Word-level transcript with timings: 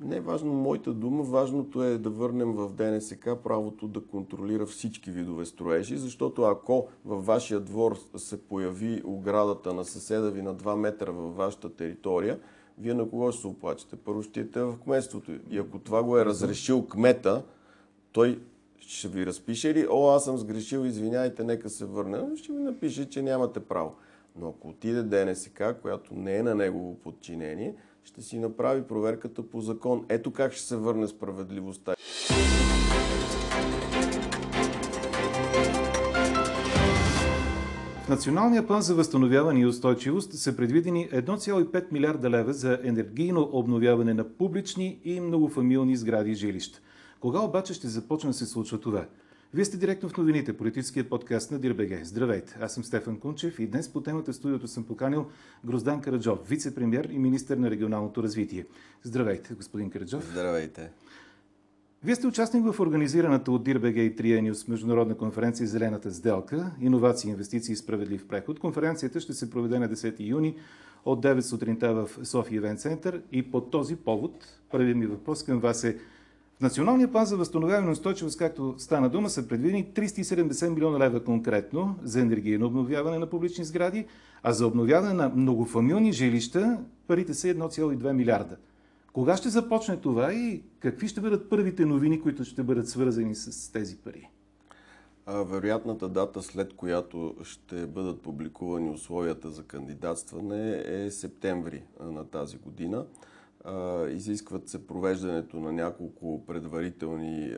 Не 0.00 0.16
е 0.16 0.20
важно 0.20 0.52
моята 0.52 0.92
дума, 0.92 1.22
важното 1.22 1.84
е 1.84 1.98
да 1.98 2.10
върнем 2.10 2.52
в 2.52 2.72
ДНСК 2.72 3.28
правото 3.44 3.88
да 3.88 4.00
контролира 4.00 4.66
всички 4.66 5.10
видове 5.10 5.44
строежи, 5.44 5.96
защото 5.96 6.42
ако 6.42 6.88
във 7.04 7.26
вашия 7.26 7.60
двор 7.60 7.98
се 8.16 8.42
появи 8.42 9.02
оградата 9.04 9.74
на 9.74 9.84
съседа 9.84 10.30
ви 10.30 10.42
на 10.42 10.54
2 10.54 10.76
метра 10.76 11.10
във 11.10 11.36
вашата 11.36 11.76
територия, 11.76 12.40
вие 12.78 12.94
на 12.94 13.10
кого 13.10 13.32
ще 13.32 13.40
се 13.40 13.46
оплачете? 13.46 13.96
Първо 13.96 14.22
ще 14.22 14.40
идете 14.40 14.62
в 14.62 14.78
кметството. 14.84 15.32
И 15.50 15.58
ако 15.58 15.78
това 15.78 16.02
го 16.02 16.18
е 16.18 16.24
разрешил 16.24 16.86
кмета, 16.86 17.42
той 18.12 18.40
ще 18.80 19.08
ви 19.08 19.26
разпише 19.26 19.74
ли, 19.74 19.86
о, 19.90 20.10
аз 20.10 20.24
съм 20.24 20.38
сгрешил, 20.38 20.78
извиняйте, 20.78 21.44
нека 21.44 21.68
се 21.68 21.84
върне. 21.84 22.36
Ще 22.36 22.52
ви 22.52 22.58
напише, 22.58 23.10
че 23.10 23.22
нямате 23.22 23.60
право. 23.60 23.94
Но 24.36 24.48
ако 24.48 24.68
отиде 24.68 25.02
ДНСК, 25.02 25.62
която 25.82 26.14
не 26.14 26.36
е 26.36 26.42
на 26.42 26.54
негово 26.54 26.94
подчинение, 26.94 27.74
ще 28.08 28.22
си 28.22 28.38
направи 28.38 28.82
проверката 28.82 29.42
по 29.42 29.60
закон. 29.60 30.04
Ето 30.08 30.32
как 30.32 30.52
ще 30.52 30.62
се 30.62 30.76
върне 30.76 31.08
справедливостта. 31.08 31.94
В 38.04 38.08
Националния 38.08 38.66
план 38.66 38.82
за 38.82 38.94
възстановяване 38.94 39.60
и 39.60 39.66
устойчивост 39.66 40.32
са 40.32 40.56
предвидени 40.56 41.08
1,5 41.10 41.92
милиарда 41.92 42.30
лева 42.30 42.52
за 42.52 42.78
енергийно 42.82 43.50
обновяване 43.52 44.14
на 44.14 44.24
публични 44.24 45.00
и 45.04 45.20
многофамилни 45.20 45.96
сгради 45.96 46.30
и 46.30 46.34
жилища. 46.34 46.80
Кога 47.20 47.40
обаче 47.40 47.74
ще 47.74 47.88
започне 47.88 48.30
да 48.30 48.34
се 48.34 48.46
случва 48.46 48.80
това? 48.80 49.06
Вие 49.54 49.64
сте 49.64 49.76
директно 49.76 50.08
в 50.08 50.16
новините, 50.16 50.52
политическия 50.52 51.08
подкаст 51.08 51.50
на 51.50 51.58
Дирбеге. 51.58 52.00
Здравейте, 52.04 52.56
аз 52.60 52.74
съм 52.74 52.84
Стефан 52.84 53.18
Кунчев 53.18 53.58
и 53.58 53.66
днес 53.66 53.92
по 53.92 54.00
темата 54.00 54.32
в 54.32 54.36
студиото 54.36 54.68
съм 54.68 54.84
поканил 54.84 55.26
Гроздан 55.64 56.00
Караджов, 56.00 56.38
вице-премьер 56.48 57.08
и 57.10 57.18
министър 57.18 57.56
на 57.56 57.70
регионалното 57.70 58.22
развитие. 58.22 58.66
Здравейте, 59.02 59.54
господин 59.54 59.90
Караджов. 59.90 60.30
Здравейте. 60.32 60.90
Вие 62.04 62.14
сте 62.14 62.26
участник 62.26 62.72
в 62.72 62.80
организираната 62.80 63.52
от 63.52 63.64
Дирбеге 63.64 64.02
и 64.02 64.16
Триениус 64.16 64.68
международна 64.68 65.16
конференция 65.16 65.66
Зелената 65.66 66.10
сделка, 66.10 66.70
иновации, 66.80 67.30
инвестиции 67.30 67.72
и 67.72 67.76
справедлив 67.76 68.28
преход. 68.28 68.60
Конференцията 68.60 69.20
ще 69.20 69.32
се 69.32 69.50
проведе 69.50 69.78
на 69.78 69.88
10 69.88 70.14
юни 70.18 70.56
от 71.04 71.22
9 71.24 71.40
сутринта 71.40 71.94
в 71.94 72.26
София 72.26 72.56
Ивент 72.56 72.80
Център 72.80 73.22
и 73.32 73.50
по 73.50 73.60
този 73.60 73.96
повод 73.96 74.46
първият 74.70 74.98
ми 74.98 75.06
въпрос 75.06 75.44
към 75.44 75.60
вас 75.60 75.84
е 75.84 75.98
в 76.58 76.60
Националния 76.60 77.12
план 77.12 77.26
за 77.26 77.36
възстановяване 77.36 77.86
на 77.86 77.92
устойчивост, 77.92 78.38
както 78.38 78.74
стана 78.78 79.08
дума, 79.08 79.30
са 79.30 79.48
предвидени 79.48 79.92
370 79.94 80.68
милиона 80.68 80.98
лева 80.98 81.24
конкретно 81.24 81.96
за 82.02 82.20
енергийно 82.20 82.66
обновяване 82.66 83.18
на 83.18 83.26
публични 83.26 83.64
сгради, 83.64 84.06
а 84.42 84.52
за 84.52 84.66
обновяване 84.66 85.14
на 85.14 85.28
многофамилни 85.28 86.12
жилища 86.12 86.78
парите 87.06 87.34
са 87.34 87.48
1,2 87.48 88.12
милиарда. 88.12 88.56
Кога 89.12 89.36
ще 89.36 89.48
започне 89.48 89.96
това 89.96 90.34
и 90.34 90.62
какви 90.80 91.08
ще 91.08 91.20
бъдат 91.20 91.50
първите 91.50 91.84
новини, 91.84 92.20
които 92.20 92.44
ще 92.44 92.62
бъдат 92.62 92.88
свързани 92.88 93.34
с 93.34 93.72
тези 93.72 93.96
пари? 93.96 94.30
Вероятната 95.28 96.08
дата, 96.08 96.42
след 96.42 96.72
която 96.72 97.34
ще 97.42 97.86
бъдат 97.86 98.22
публикувани 98.22 98.90
условията 98.90 99.50
за 99.50 99.62
кандидатстване 99.62 100.82
е 100.86 101.10
септември 101.10 101.82
на 102.00 102.24
тази 102.24 102.58
година. 102.58 103.04
Изискват 104.10 104.68
се 104.68 104.86
провеждането 104.86 105.60
на 105.60 105.72
няколко 105.72 106.46
предварителни 106.46 107.56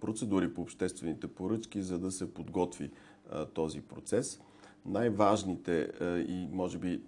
процедури 0.00 0.54
по 0.54 0.62
обществените 0.62 1.26
поръчки, 1.26 1.82
за 1.82 1.98
да 1.98 2.10
се 2.10 2.34
подготви 2.34 2.90
този 3.54 3.80
процес. 3.80 4.40
Най-важните 4.86 5.88
и 6.28 6.48
може 6.52 6.78
би 6.78 7.02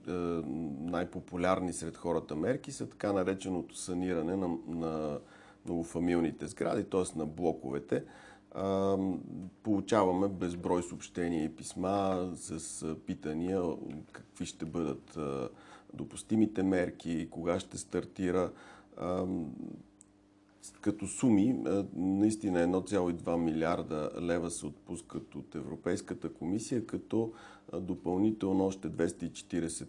най-популярни 0.80 1.72
сред 1.72 1.96
хората 1.96 2.36
мерки 2.36 2.72
са 2.72 2.88
така 2.88 3.12
нареченото 3.12 3.76
саниране 3.76 4.36
на, 4.36 4.48
на 4.68 5.18
многофамилните 5.64 6.46
сгради, 6.46 6.84
т.е. 6.84 7.18
на 7.18 7.26
блоковете. 7.26 8.04
Получаваме 9.62 10.28
безброй 10.28 10.82
съобщения 10.82 11.44
и 11.44 11.56
писма 11.56 12.28
с 12.34 12.96
питания 13.06 13.62
какви 14.12 14.46
ще 14.46 14.64
бъдат 14.64 15.18
допустимите 15.94 16.62
мерки, 16.62 17.28
кога 17.30 17.60
ще 17.60 17.78
стартира. 17.78 18.52
Като 20.80 21.06
суми, 21.06 21.64
наистина 21.96 22.58
1,2 22.58 23.36
милиарда 23.36 24.10
лева 24.20 24.50
се 24.50 24.66
отпускат 24.66 25.34
от 25.34 25.54
Европейската 25.54 26.32
комисия, 26.32 26.86
като 26.86 27.32
допълнително 27.80 28.64
още 28.64 28.90
240 28.90 29.86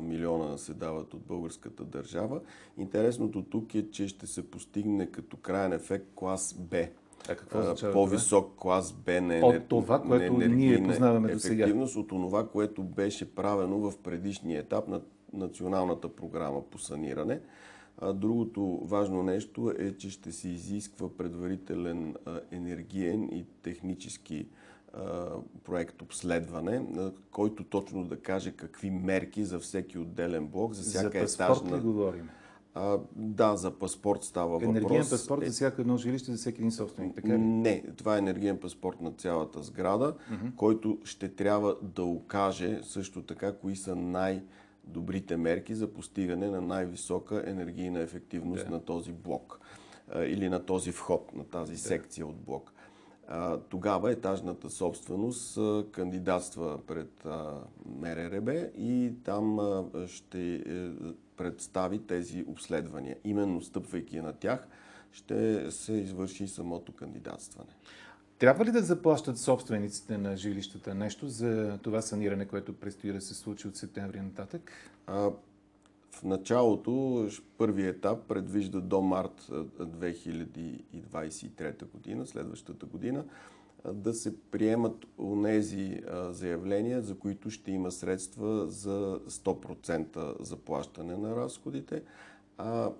милиона 0.00 0.58
се 0.58 0.74
дават 0.74 1.14
от 1.14 1.22
българската 1.22 1.84
държава. 1.84 2.40
Интересното 2.78 3.42
тук 3.42 3.74
е, 3.74 3.90
че 3.90 4.08
ще 4.08 4.26
се 4.26 4.50
постигне 4.50 5.06
като 5.06 5.36
крайен 5.36 5.72
ефект 5.72 6.06
клас 6.14 6.54
Б. 6.54 6.88
А 7.28 7.34
какво 7.34 7.58
означава 7.58 7.92
По-висок 7.92 8.44
това? 8.44 8.56
клас 8.62 8.92
Б 8.92 9.12
на 9.20 9.36
енер... 9.36 9.42
От 9.42 9.68
това, 9.68 10.02
което 10.02 10.36
ние 10.36 10.82
познаваме 10.82 11.32
до 11.32 11.38
сега. 11.38 11.64
Ефективност 11.64 11.96
от 11.96 12.08
това, 12.08 12.48
което 12.48 12.82
беше 12.82 13.34
правено 13.34 13.78
в 13.78 13.98
предишния 13.98 14.60
етап 14.60 14.88
на 14.88 15.00
националната 15.32 16.08
програма 16.08 16.62
по 16.70 16.78
саниране. 16.78 17.40
Другото 18.14 18.78
важно 18.82 19.22
нещо 19.22 19.72
е, 19.78 19.92
че 19.92 20.10
ще 20.10 20.32
се 20.32 20.48
изисква 20.48 21.08
предварителен 21.16 22.14
енергиен 22.50 23.24
и 23.24 23.44
технически 23.62 24.46
проект 25.64 26.02
обследване, 26.02 26.82
който 27.30 27.64
точно 27.64 28.04
да 28.04 28.20
каже 28.20 28.52
какви 28.52 28.90
мерки 28.90 29.44
за 29.44 29.58
всеки 29.58 29.98
отделен 29.98 30.46
блок, 30.46 30.72
за 30.72 30.82
всяка 30.82 31.26
за 31.26 31.34
етажна... 31.34 31.78
говорим? 31.78 32.28
А, 32.74 32.98
да, 33.16 33.56
за 33.56 33.70
паспорт 33.78 34.24
става 34.24 34.56
енергиен 34.56 34.72
въпрос. 34.74 34.90
Енергиен 34.90 35.10
паспорт 35.10 35.46
за 35.46 35.52
всяко 35.52 35.80
едно 35.80 35.96
жилище, 35.96 36.30
за 36.32 36.36
всеки 36.36 36.58
един 36.58 36.72
собственик, 36.72 37.14
така 37.14 37.28
ли? 37.28 37.38
Не, 37.38 37.82
това 37.96 38.14
е 38.14 38.18
енергиен 38.18 38.58
паспорт 38.58 39.00
на 39.00 39.12
цялата 39.12 39.62
сграда, 39.62 40.14
mm-hmm. 40.14 40.54
който 40.54 40.98
ще 41.04 41.28
трябва 41.28 41.76
да 41.82 42.04
окаже 42.04 42.80
също 42.82 43.22
така 43.22 43.52
кои 43.52 43.76
са 43.76 43.96
най- 43.96 44.42
добрите 44.84 45.36
мерки 45.36 45.74
за 45.74 45.92
постигане 45.92 46.50
на 46.50 46.60
най-висока 46.60 47.44
енергийна 47.46 48.00
ефективност 48.00 48.64
да. 48.64 48.70
на 48.70 48.80
този 48.80 49.12
блок 49.12 49.60
или 50.16 50.48
на 50.48 50.66
този 50.66 50.92
вход, 50.92 51.34
на 51.34 51.44
тази 51.44 51.72
да. 51.72 51.78
секция 51.78 52.26
от 52.26 52.36
блок. 52.36 52.72
Тогава 53.68 54.12
етажната 54.12 54.70
собственост 54.70 55.58
кандидатства 55.92 56.78
пред 56.86 57.24
МРРБ 57.86 58.52
и 58.78 59.12
там 59.24 59.58
ще 60.06 60.54
е, 60.54 60.62
представи 61.36 61.98
тези 61.98 62.44
обследвания. 62.48 63.16
Именно 63.24 63.62
стъпвайки 63.62 64.20
на 64.20 64.32
тях, 64.32 64.68
ще 65.12 65.70
се 65.70 65.92
извърши 65.92 66.48
самото 66.48 66.92
кандидатстване. 66.92 67.70
Трябва 68.38 68.64
ли 68.64 68.72
да 68.72 68.82
заплащат 68.82 69.38
собствениците 69.38 70.18
на 70.18 70.36
жилищата 70.36 70.94
нещо 70.94 71.28
за 71.28 71.78
това 71.82 72.02
саниране, 72.02 72.46
което 72.46 72.72
предстои 72.72 73.12
да 73.12 73.20
се 73.20 73.34
случи 73.34 73.68
от 73.68 73.76
септември 73.76 74.20
нататък? 74.20 74.72
В 76.10 76.22
началото, 76.22 77.26
първият 77.58 77.96
етап 77.96 78.18
предвижда 78.28 78.80
до 78.80 79.00
март 79.00 79.46
2023 79.50 81.92
година, 81.92 82.26
следващата 82.26 82.86
година, 82.86 83.24
да 83.92 84.14
се 84.14 84.40
приемат 84.40 85.06
онези 85.18 86.00
заявления, 86.30 87.02
за 87.02 87.18
които 87.18 87.50
ще 87.50 87.70
има 87.70 87.90
средства 87.90 88.66
за 88.66 89.20
100% 89.28 90.42
заплащане 90.42 91.16
на 91.16 91.36
разходите. 91.36 92.02
А 92.58 92.90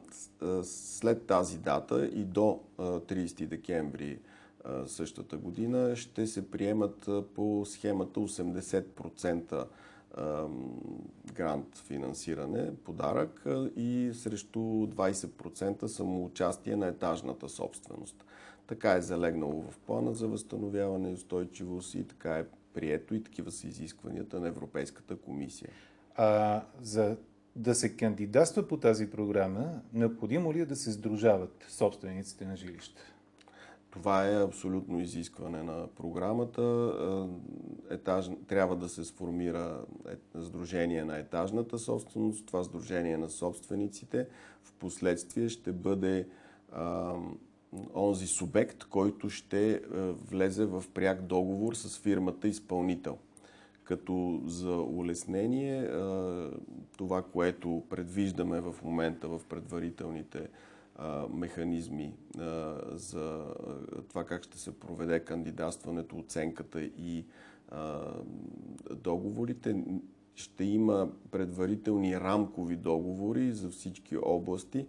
след 0.63 1.27
тази 1.27 1.59
дата 1.59 2.07
и 2.07 2.25
до 2.25 2.61
30 2.79 3.47
декември 3.47 4.19
същата 4.87 5.37
година 5.37 5.97
ще 5.97 6.27
се 6.27 6.51
приемат 6.51 7.09
по 7.35 7.63
схемата 7.67 8.21
80% 8.21 9.65
грант 11.35 11.77
финансиране, 11.77 12.75
подарък 12.85 13.47
и 13.77 14.11
срещу 14.15 14.59
20% 14.59 15.87
самоучастие 15.87 16.77
на 16.77 16.87
етажната 16.87 17.49
собственост. 17.49 18.25
Така 18.67 18.93
е 18.93 19.03
залегнало 19.03 19.63
в 19.63 19.79
плана 19.79 20.15
за 20.15 20.29
възстановяване 20.29 21.11
и 21.11 21.15
устойчивост 21.15 21.95
и 21.95 22.05
така 22.05 22.39
е 22.39 22.45
прието 22.75 23.15
и 23.15 23.23
такива 23.23 23.51
са 23.51 23.67
изискванията 23.67 24.41
на 24.41 24.49
Европейската 24.49 25.17
комисия. 25.17 25.71
А 26.17 26.63
за 26.83 27.17
да 27.57 27.75
се 27.75 27.97
кандидатства 27.97 28.69
по 28.69 28.77
тази 28.77 29.11
програма, 29.11 29.81
необходимо 29.93 30.53
ли 30.53 30.61
е 30.61 30.67
да 30.67 30.77
се 30.77 30.93
сдружават 30.93 31.67
собствениците 31.69 32.47
на 32.47 32.57
жилища? 32.57 33.03
Това 33.91 34.29
е 34.29 34.43
абсолютно 34.43 35.01
изискване 35.01 35.63
на 35.63 35.87
програмата. 35.97 36.93
Е, 37.91 37.95
етаж, 37.95 38.31
трябва 38.49 38.77
да 38.77 38.89
се 38.89 39.05
сформира 39.05 39.85
сдружение 40.41 41.05
на 41.05 41.19
етажната 41.19 41.79
собственост. 41.79 42.47
Това 42.47 42.65
сдружение 42.65 43.17
на 43.17 43.31
собствениците 43.31 44.27
в 44.65 44.73
последствие 44.73 45.49
ще 45.49 45.73
бъде 45.73 46.29
а, 46.73 47.15
онзи 47.95 48.27
субект, 48.27 48.85
който 48.85 49.31
ще 49.31 49.73
а, 49.73 49.81
влезе 50.13 50.65
в 50.65 50.85
пряк 50.95 51.23
договор 51.23 51.75
с 51.75 51.99
фирмата 51.99 52.49
изпълнител. 52.49 53.19
Като 53.85 54.43
за 54.47 54.77
улеснение, 54.77 55.91
това, 56.97 57.23
което 57.23 57.83
предвиждаме 57.91 58.61
в 58.61 58.75
момента 58.85 59.29
в 59.29 59.41
предварителните 59.49 60.49
механизми 61.31 62.15
за 62.93 63.55
това 64.09 64.25
как 64.25 64.45
ще 64.45 64.59
се 64.59 64.81
проведе 64.81 65.21
кандидатстването, 65.21 66.19
оценката 66.19 66.83
и 66.83 67.25
договорите. 68.95 69.85
Ще 70.35 70.65
има 70.65 71.09
предварителни 71.31 72.21
рамкови 72.21 72.77
договори 72.77 73.53
за 73.53 73.71
всички 73.71 74.17
области, 74.17 74.87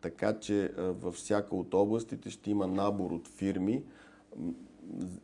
така 0.00 0.38
че 0.38 0.72
във 0.78 1.14
всяка 1.14 1.56
от 1.56 1.74
областите 1.74 2.30
ще 2.30 2.50
има 2.50 2.66
набор 2.66 3.10
от 3.10 3.28
фирми, 3.28 3.82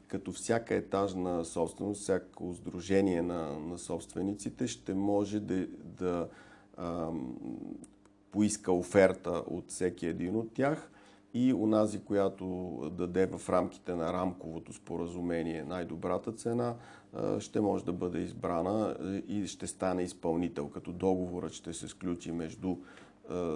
като 0.07 0.33
всяка 0.33 0.75
етажна 0.75 1.45
собственост, 1.45 2.03
всяко 2.03 2.55
сдружение 2.55 3.23
на, 3.23 3.59
на 3.59 3.79
собствениците 3.79 4.67
ще 4.67 4.95
може 4.95 5.41
да, 5.41 5.67
да 5.85 6.29
поиска 8.31 8.73
оферта 8.73 9.43
от 9.47 9.71
всеки 9.71 10.07
един 10.07 10.37
от 10.37 10.55
тях 10.55 10.91
и 11.35 11.55
унази, 11.55 12.01
която 12.01 12.45
даде 12.93 13.27
в 13.27 13.49
рамките 13.49 13.95
на 13.95 14.13
рамковото 14.13 14.73
споразумение 14.73 15.65
най-добрата 15.65 16.33
цена, 16.33 16.75
ще 17.39 17.61
може 17.61 17.85
да 17.85 17.93
бъде 17.93 18.19
избрана 18.19 18.97
и 19.29 19.47
ще 19.47 19.67
стане 19.67 20.03
изпълнител, 20.03 20.69
като 20.69 20.93
договорът 20.93 21.53
ще 21.53 21.73
се 21.73 21.89
сключи 21.89 22.33
между 22.33 22.77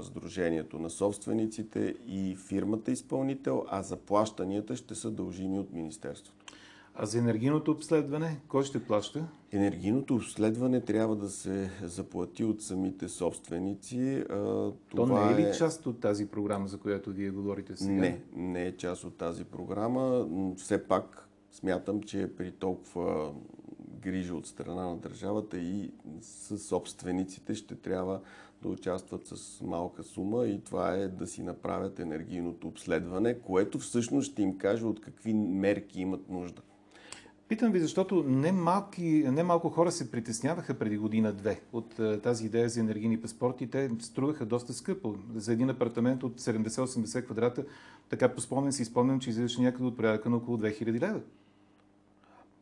Сдружението 0.03 0.79
на 0.79 0.91
собствениците 0.91 1.95
и 2.07 2.37
фирмата 2.37 2.91
изпълнител, 2.91 3.65
а 3.69 3.83
заплащанията 3.83 4.77
ще 4.77 4.95
са 4.95 5.11
дължими 5.11 5.59
от 5.59 5.73
Министерството. 5.73 6.44
А 6.97 7.07
за 7.07 7.19
енергийното 7.19 7.71
обследване, 7.71 8.41
кой 8.49 8.65
ще 8.65 8.85
плаща? 8.85 9.27
Енергийното 9.53 10.15
обследване 10.15 10.81
трябва 10.81 11.17
да 11.17 11.29
се 11.29 11.71
заплати 11.83 12.45
от 12.45 12.63
самите 12.63 13.09
собственици. 13.09 14.25
Това 14.89 15.07
То 15.07 15.07
не 15.07 15.33
е 15.33 15.37
ли 15.37 15.43
е... 15.43 15.53
част 15.53 15.87
от 15.87 16.01
тази 16.01 16.27
програма, 16.27 16.69
за 16.69 16.79
която 16.79 17.11
вие 17.11 17.31
говорите 17.31 17.77
сега? 17.77 17.93
Не, 17.93 18.21
не 18.37 18.67
е 18.67 18.77
част 18.77 19.05
от 19.05 19.17
тази 19.17 19.45
програма. 19.45 20.29
Все 20.57 20.89
пак 20.89 21.29
смятам, 21.51 22.03
че 22.03 22.31
при 22.37 22.53
толкова 22.53 23.35
грижа 24.01 24.35
от 24.35 24.47
страна 24.47 24.87
на 24.87 24.97
държавата 24.97 25.59
и 25.59 25.91
с 26.21 26.59
собствениците 26.59 27.55
ще 27.55 27.75
трябва 27.75 28.21
да 28.63 28.69
участват 28.69 29.27
с 29.27 29.61
малка 29.63 30.03
сума 30.03 30.47
и 30.47 30.61
това 30.61 30.95
е 30.95 31.09
да 31.09 31.27
си 31.27 31.43
направят 31.43 31.99
енергийното 31.99 32.69
обследване, 32.69 33.39
което 33.39 33.79
всъщност 33.79 34.33
ще 34.33 34.43
им 34.43 34.59
каже 34.59 34.87
от 34.87 35.01
какви 35.01 35.35
мерки 35.35 36.01
имат 36.01 36.29
нужда. 36.29 36.63
Питам 37.49 37.73
ви, 37.73 37.81
защото 37.81 38.23
не, 38.23 38.53
малки, 38.53 39.25
не 39.33 39.43
малко 39.43 39.69
хора 39.69 39.93
се 39.93 40.11
притесняваха 40.11 40.75
преди 40.75 40.99
година-две 40.99 41.61
от 41.73 41.99
е, 41.99 42.21
тази 42.21 42.47
идея 42.47 42.69
за 42.69 42.81
енергийни 42.81 43.21
паспорти. 43.21 43.71
Те 43.71 43.91
струваха 44.01 44.47
доста 44.47 44.73
скъпо. 44.73 45.15
За 45.35 45.53
един 45.53 45.71
апартамент 45.71 46.23
от 46.23 46.41
70-80 46.41 47.25
квадрата, 47.25 47.65
така 48.09 48.35
по 48.35 48.41
спомен 48.41 48.73
си 48.73 48.85
спомням, 48.85 49.21
че 49.21 49.31
излизаше 49.31 49.63
някъде 49.63 49.85
от 49.85 49.97
порядъка 49.97 50.31
на 50.31 50.37
около 50.37 50.59
2000 50.59 51.01
лева. 51.01 51.21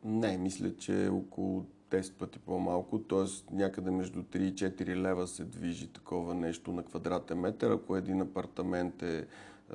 Не, 0.05 0.37
мисля, 0.37 0.75
че 0.75 1.05
е 1.05 1.09
около 1.09 1.65
10 1.91 2.13
пъти 2.13 2.39
по-малко, 2.39 2.99
т.е. 2.99 3.55
някъде 3.55 3.91
между 3.91 4.23
3 4.23 4.37
и 4.37 4.55
4 4.55 4.95
лева 4.95 5.27
се 5.27 5.43
движи 5.43 5.87
такова 5.87 6.35
нещо 6.35 6.73
на 6.73 6.83
квадратен 6.83 7.39
метър. 7.39 7.71
Ако 7.71 7.95
един 7.95 8.21
апартамент 8.21 9.03
е 9.03 9.25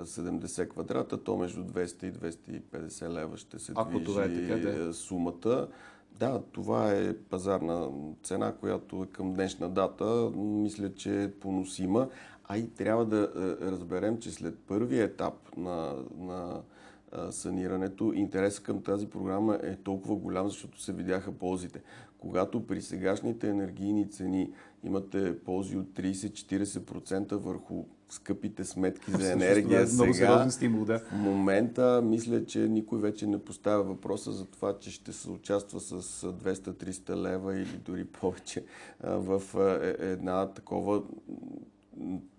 70 0.02 0.68
квадрата, 0.68 1.24
то 1.24 1.36
между 1.36 1.64
200 1.64 2.04
и 2.04 2.12
250 2.12 3.08
лева 3.08 3.36
ще 3.36 3.58
се 3.58 3.72
Ако 3.76 3.90
движи 3.90 4.04
това 4.04 4.24
е 4.24 4.34
така, 4.34 4.56
да. 4.56 4.94
сумата. 4.94 5.68
Да, 6.18 6.42
това 6.52 6.92
е 6.92 7.14
пазарна 7.14 7.90
цена, 8.22 8.52
която 8.52 9.02
е 9.02 9.06
към 9.06 9.34
днешна 9.34 9.68
дата. 9.68 10.30
Мисля, 10.36 10.94
че 10.94 11.22
е 11.22 11.30
поносима. 11.30 12.08
А 12.44 12.58
и 12.58 12.68
трябва 12.68 13.06
да 13.06 13.32
разберем, 13.62 14.18
че 14.18 14.30
след 14.30 14.58
първия 14.58 15.04
етап 15.04 15.34
на, 15.56 15.94
на 16.18 16.62
санирането, 17.30 18.12
интересът 18.14 18.64
към 18.64 18.82
тази 18.82 19.06
програма 19.06 19.58
е 19.62 19.76
толкова 19.76 20.16
голям, 20.16 20.48
защото 20.48 20.82
се 20.82 20.92
видяха 20.92 21.32
ползите. 21.32 21.82
Когато 22.18 22.66
при 22.66 22.82
сегашните 22.82 23.48
енергийни 23.48 24.10
цени 24.10 24.52
имате 24.84 25.38
ползи 25.38 25.76
от 25.76 25.86
30-40% 25.86 27.34
върху 27.34 27.84
скъпите 28.08 28.64
сметки 28.64 29.10
за 29.10 29.32
енергия 29.32 29.80
е 29.80 29.86
сега, 29.86 30.50
стимул, 30.50 30.84
да. 30.84 30.98
в 30.98 31.12
момента 31.12 32.02
мисля, 32.04 32.44
че 32.44 32.58
никой 32.58 33.00
вече 33.00 33.26
не 33.26 33.44
поставя 33.44 33.82
въпроса 33.82 34.32
за 34.32 34.44
това, 34.44 34.78
че 34.78 34.90
ще 34.90 35.12
се 35.12 35.30
участва 35.30 35.80
с 35.80 36.22
200-300 36.22 37.16
лева 37.16 37.56
или 37.56 37.80
дори 37.84 38.04
повече 38.04 38.64
в 39.04 39.42
е, 39.82 40.04
една 40.04 40.52
такова 40.52 41.02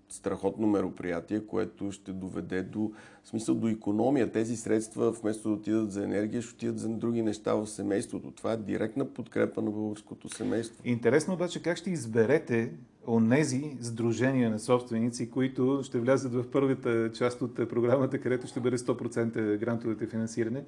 страхотно 0.09 0.67
мероприятие, 0.67 1.39
което 1.39 1.91
ще 1.91 2.11
доведе 2.11 2.63
до 2.63 2.91
смисъл 3.23 3.55
до 3.55 3.67
економия. 3.67 4.31
Тези 4.31 4.57
средства, 4.57 5.11
вместо 5.11 5.49
да 5.49 5.55
отидат 5.55 5.91
за 5.91 6.03
енергия, 6.03 6.41
ще 6.41 6.53
отидат 6.53 6.79
за 6.79 6.89
други 6.89 7.21
неща 7.21 7.53
в 7.53 7.67
семейството. 7.67 8.31
Това 8.31 8.53
е 8.53 8.57
директна 8.57 9.05
подкрепа 9.05 9.61
на 9.61 9.71
българското 9.71 10.29
семейство. 10.29 10.81
Интересно 10.85 11.33
обаче 11.33 11.61
как 11.61 11.77
ще 11.77 11.91
изберете 11.91 12.71
онези 13.07 13.77
сдружения 13.81 14.49
на 14.49 14.59
собственици, 14.59 15.29
които 15.29 15.81
ще 15.83 15.99
влязат 15.99 16.33
в 16.33 16.51
първата 16.51 17.11
част 17.11 17.41
от 17.41 17.55
програмата, 17.55 18.21
където 18.21 18.47
ще 18.47 18.59
бъде 18.59 18.77
100% 18.77 19.57
грантовете 19.57 20.07
финансиране 20.07 20.63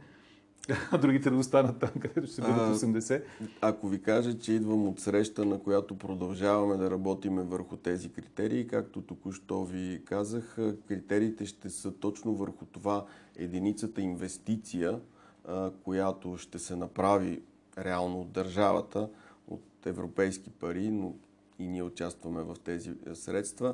а 0.91 0.97
другите 0.97 1.29
да 1.29 1.37
останат 1.37 1.79
там, 1.79 1.89
където 1.99 2.27
ще 2.27 2.41
бъдат 2.41 2.77
80. 2.77 3.23
А, 3.61 3.67
ако 3.69 3.87
ви 3.87 4.01
кажа, 4.01 4.39
че 4.39 4.53
идвам 4.53 4.87
от 4.87 4.99
среща, 4.99 5.45
на 5.45 5.59
която 5.59 5.97
продължаваме 5.97 6.77
да 6.77 6.91
работиме 6.91 7.43
върху 7.43 7.77
тези 7.77 8.09
критерии, 8.09 8.67
както 8.67 9.01
току-що 9.01 9.63
ви 9.63 10.01
казах, 10.05 10.57
критериите 10.87 11.45
ще 11.45 11.69
са 11.69 11.91
точно 11.91 12.35
върху 12.35 12.65
това 12.65 13.05
единицата 13.35 14.01
инвестиция, 14.01 14.99
която 15.83 16.37
ще 16.37 16.59
се 16.59 16.75
направи 16.75 17.41
реално 17.77 18.21
от 18.21 18.31
държавата, 18.31 19.09
от 19.47 19.63
европейски 19.85 20.49
пари, 20.49 20.91
но 20.91 21.13
и 21.59 21.67
ние 21.67 21.83
участваме 21.83 22.43
в 22.43 22.55
тези 22.63 22.91
средства 23.13 23.73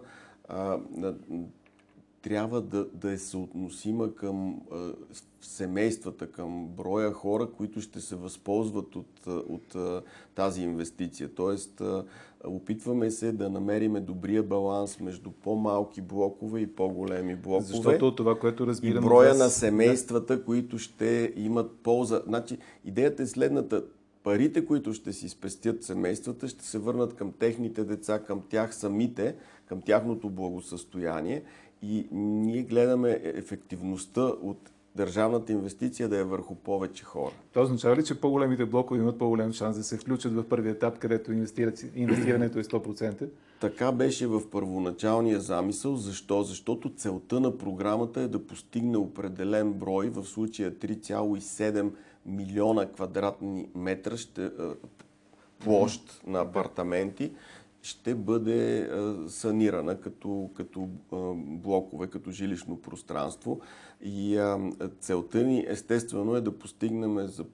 трябва 2.28 2.62
да, 2.62 2.86
да 2.94 3.12
е 3.12 3.18
съотносима 3.18 4.16
към 4.16 4.62
а, 4.72 4.94
семействата, 5.42 6.32
към 6.32 6.68
броя 6.68 7.12
хора, 7.12 7.48
които 7.58 7.82
ще 7.82 8.02
се 8.02 8.16
възползват 8.16 8.96
от, 8.96 9.28
от 9.28 9.76
а, 9.76 10.02
тази 10.36 10.62
инвестиция. 10.62 11.30
Тоест, 11.36 11.82
а, 11.82 12.06
опитваме 12.46 13.12
се 13.12 13.32
да 13.32 13.50
намериме 13.50 14.00
добрия 14.00 14.44
баланс 14.44 15.00
между 15.00 15.32
по-малки 15.32 16.02
блокове 16.02 16.60
и 16.60 16.68
по-големи 16.68 17.36
блокове. 17.36 17.74
Защото 17.74 18.16
това, 18.16 18.40
което 18.40 18.68
разбирам... 18.68 19.04
И 19.04 19.08
броя 19.08 19.30
вас... 19.30 19.40
на 19.40 19.50
семействата, 19.50 20.44
които 20.44 20.78
ще 20.78 21.34
имат 21.36 21.72
полза. 21.84 22.22
Значи, 22.28 22.58
идеята 22.86 23.24
е 23.24 23.28
следната 23.28 23.84
парите, 24.24 24.66
които 24.66 24.94
ще 24.94 25.14
си 25.14 25.30
спестят 25.30 25.84
семействата, 25.84 26.48
ще 26.48 26.66
се 26.66 26.80
върнат 26.80 27.14
към 27.14 27.32
техните 27.32 27.84
деца, 27.84 28.20
към 28.20 28.42
тях 28.50 28.76
самите, 28.76 29.36
към 29.66 29.82
тяхното 29.82 30.30
благосъстояние 30.30 31.44
и 31.82 32.08
ние 32.12 32.62
гледаме 32.62 33.20
ефективността 33.24 34.22
от 34.22 34.72
държавната 34.96 35.52
инвестиция 35.52 36.10
да 36.10 36.18
е 36.18 36.24
върху 36.24 36.56
повече 36.56 37.04
хора. 37.04 37.32
Това 37.54 37.64
означава 37.64 37.96
ли, 37.96 38.06
че 38.06 38.22
по-големите 38.22 38.66
блокове 38.66 39.00
имат 39.00 39.18
по-голям 39.18 39.54
шанс 39.54 39.78
да 39.78 39.84
се 39.84 39.98
включат 39.98 40.34
в 40.34 40.44
първи 40.44 40.70
етап, 40.70 41.00
където 41.00 41.32
инвестирането 41.96 42.60
е 42.60 42.64
100%? 42.64 43.30
Така 43.62 43.92
беше 43.92 44.28
в 44.28 44.50
първоначалния 44.50 45.40
замисъл. 45.40 45.96
Защо? 45.96 46.44
Защото 46.44 46.94
целта 46.96 47.40
на 47.40 47.58
програмата 47.58 48.22
е 48.22 48.28
да 48.28 48.48
постигне 48.48 48.98
определен 48.98 49.74
брой, 49.74 50.10
в 50.10 50.26
случая 50.26 50.72
3,7 50.72 51.92
милиона 52.26 52.86
квадратни 52.86 53.70
метра 53.76 54.18
ще, 54.18 54.52
площ 55.60 56.22
на 56.28 56.40
апартаменти, 56.40 57.32
ще 57.88 58.16
бъде 58.16 58.90
санирана 59.28 60.02
като, 60.02 60.50
като 60.54 60.88
блокове, 61.36 62.08
като 62.08 62.32
жилищно 62.32 62.82
пространство. 62.82 63.60
И 64.02 64.56
целта 65.00 65.44
ни 65.44 65.66
естествено 65.68 66.36
е 66.36 66.42
да 66.42 66.58
постигнем 66.58 67.28
за 67.28 67.46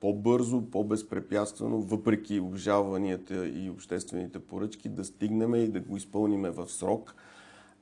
по-бързо, 0.00 0.62
по-безпрепятствено, 0.70 1.80
въпреки 1.80 2.40
обжалванията 2.40 3.48
и 3.48 3.70
обществените 3.70 4.38
поръчки, 4.38 4.88
да 4.88 5.04
стигнем 5.04 5.54
и 5.54 5.68
да 5.68 5.80
го 5.80 5.96
изпълниме 5.96 6.50
в 6.50 6.68
срок. 6.68 7.14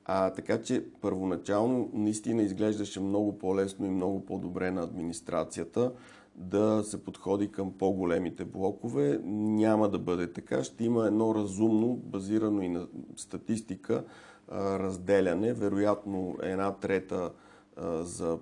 А, 0.05 0.29
така 0.29 0.61
че 0.61 0.83
първоначално 1.01 1.89
наистина 1.93 2.43
изглеждаше 2.43 2.99
много 2.99 3.37
по-лесно 3.37 3.85
и 3.85 3.89
много 3.89 4.25
по-добре 4.25 4.71
на 4.71 4.83
администрацията 4.83 5.91
да 6.37 6.83
се 6.83 7.03
подходи 7.03 7.51
към 7.51 7.71
по-големите 7.71 8.45
блокове. 8.45 9.19
Няма 9.23 9.89
да 9.89 9.99
бъде 9.99 10.33
така. 10.33 10.63
Ще 10.63 10.83
има 10.83 11.07
едно 11.07 11.35
разумно, 11.35 11.95
базирано 11.95 12.61
и 12.61 12.69
на 12.69 12.87
статистика, 13.15 14.03
разделяне. 14.51 15.53
Вероятно 15.53 16.35
една 16.41 16.71
трета 16.75 17.31
за 18.01 18.37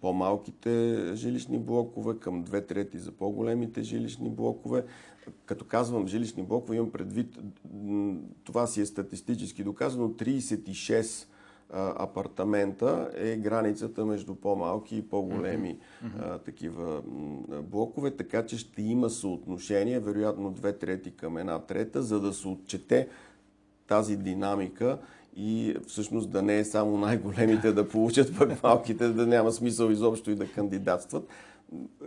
по-малките 0.00 1.00
жилищни 1.14 1.58
блокове, 1.58 2.18
към 2.18 2.42
две 2.42 2.66
трети 2.66 2.98
за 2.98 3.12
по-големите 3.12 3.82
жилищни 3.82 4.30
блокове. 4.30 4.84
Като 5.44 5.64
казвам 5.64 6.06
жилищни 6.06 6.42
блокове, 6.42 6.76
имам 6.76 6.90
предвид, 6.90 7.38
това 8.44 8.66
си 8.66 8.80
е 8.80 8.86
статистически 8.86 9.64
доказано, 9.64 10.08
36 10.08 11.26
апартамента 11.72 13.10
е 13.16 13.36
границата 13.36 14.04
между 14.04 14.34
по-малки 14.34 14.96
и 14.96 15.02
по-големи 15.02 15.78
mm-hmm. 16.04 16.44
такива 16.44 17.02
блокове, 17.62 18.10
така 18.10 18.46
че 18.46 18.58
ще 18.58 18.82
има 18.82 19.10
съотношение, 19.10 20.00
вероятно 20.00 20.50
две 20.50 20.72
трети 20.78 21.10
към 21.10 21.38
една 21.38 21.58
трета, 21.58 22.02
за 22.02 22.20
да 22.20 22.32
се 22.32 22.48
отчете 22.48 23.08
тази 23.86 24.16
динамика 24.16 24.98
и 25.36 25.76
всъщност 25.86 26.30
да 26.30 26.42
не 26.42 26.58
е 26.58 26.64
само 26.64 26.98
най-големите 26.98 27.72
да 27.72 27.88
получат, 27.88 28.38
пък 28.38 28.62
малките 28.62 29.08
да 29.08 29.26
няма 29.26 29.52
смисъл 29.52 29.90
изобщо 29.90 30.30
и 30.30 30.34
да 30.34 30.48
кандидатстват. 30.48 31.28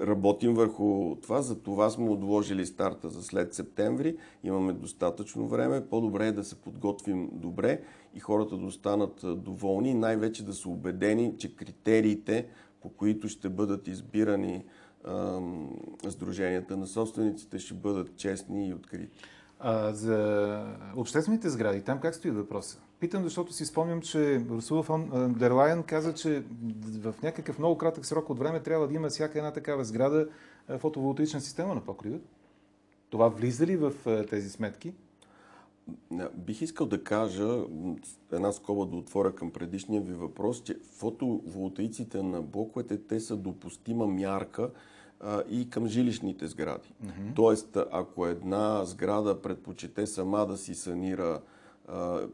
Работим 0.02 0.54
върху 0.54 1.16
това, 1.16 1.42
за 1.42 1.60
това 1.60 1.90
сме 1.90 2.10
отложили 2.10 2.66
старта 2.66 3.10
за 3.10 3.24
след 3.24 3.54
септември. 3.54 4.18
Имаме 4.44 4.74
достатъчно 4.74 5.48
време. 5.48 5.86
По-добре 5.86 6.28
е 6.28 6.32
да 6.32 6.44
се 6.44 6.56
подготвим 6.56 7.30
добре 7.34 7.82
и 8.16 8.20
хората 8.20 8.58
да 8.58 8.66
останат 8.66 9.20
доволни. 9.24 9.94
Най-вече 9.94 10.46
да 10.46 10.54
са 10.54 10.70
убедени, 10.70 11.38
че 11.38 11.56
критериите, 11.56 12.48
по 12.82 12.90
които 12.90 13.30
ще 13.30 13.50
бъдат 13.50 13.88
избирани 13.88 14.66
Сдруженията 16.10 16.78
на 16.78 16.88
собствениците, 16.88 17.60
ще 17.60 17.74
бъдат 17.74 18.16
честни 18.16 18.68
и 18.68 18.74
открити. 18.74 19.20
А, 19.60 19.94
за 19.94 20.76
обществените 20.96 21.50
сгради, 21.50 21.82
там 21.82 22.00
как 22.00 22.16
стои 22.16 22.32
въпроса? 22.32 22.80
Питам, 23.00 23.24
защото 23.24 23.54
си 23.54 23.66
спомням, 23.66 24.02
че 24.02 24.46
Русула 24.50 24.84
фон 24.84 25.34
Дерлайен 25.40 25.84
каза, 25.84 26.14
че 26.14 26.44
в 27.02 27.16
някакъв 27.24 27.60
много 27.60 27.78
кратък 27.78 28.06
срок 28.06 28.30
от 28.30 28.40
време 28.40 28.64
трябва 28.64 28.88
да 28.88 28.94
има 28.94 29.10
всяка 29.10 29.38
една 29.38 29.52
такава 29.52 29.86
сграда 29.86 30.28
фотоволтаична 30.80 31.42
система 31.42 31.76
на 31.76 31.82
покрива. 31.82 32.18
Това 33.10 33.28
влиза 33.28 33.68
ли 33.68 33.78
в 33.78 33.94
тези 34.30 34.50
сметки? 34.50 34.94
Бих 36.36 36.62
искал 36.62 36.88
да 36.88 37.04
кажа, 37.04 37.64
една 38.32 38.52
скоба 38.52 38.86
да 38.86 38.98
отворя 38.98 39.36
към 39.36 39.52
предишния 39.52 40.02
ви 40.02 40.14
въпрос, 40.14 40.64
че 40.64 40.80
фотоволтаиците 40.98 42.24
на 42.24 42.42
блоковете, 42.42 42.98
те 42.98 43.20
са 43.20 43.36
допустима 43.38 44.08
мярка 44.08 44.72
а, 45.20 45.44
и 45.50 45.70
към 45.70 45.88
жилищните 45.88 46.48
сгради. 46.48 46.94
Mm-hmm. 47.04 47.36
Тоест, 47.36 47.78
ако 47.92 48.26
една 48.26 48.86
сграда 48.86 49.42
предпочете 49.42 50.08
сама 50.08 50.46
да 50.46 50.58
си 50.58 50.76
санира 50.76 51.42
а, 51.88 52.28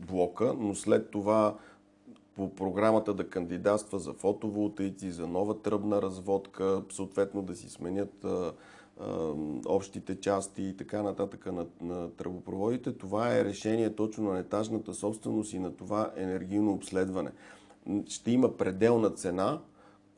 блока, 0.00 0.54
но 0.58 0.74
след 0.74 1.10
това 1.10 1.56
по 2.34 2.54
програмата 2.54 3.14
да 3.14 3.28
кандидатства 3.28 3.98
за 3.98 4.12
фотоволтаици, 4.12 5.10
за 5.10 5.26
нова 5.26 5.62
тръбна 5.62 6.02
разводка, 6.02 6.82
съответно 6.90 7.42
да 7.42 7.56
си 7.56 7.68
сменят 7.68 8.24
а, 8.24 8.52
общите 9.66 10.20
части 10.20 10.62
и 10.62 10.76
така 10.76 11.02
нататък 11.02 11.46
на, 11.46 11.66
на 11.80 12.10
тръбопроводите. 12.10 12.92
Това 12.92 13.36
е 13.36 13.44
решение 13.44 13.94
точно 13.94 14.32
на 14.32 14.38
етажната 14.38 14.94
собственост 14.94 15.52
и 15.52 15.58
на 15.58 15.76
това 15.76 16.12
енергийно 16.16 16.72
обследване. 16.72 17.30
Ще 18.06 18.30
има 18.30 18.56
пределна 18.56 19.10
цена, 19.10 19.60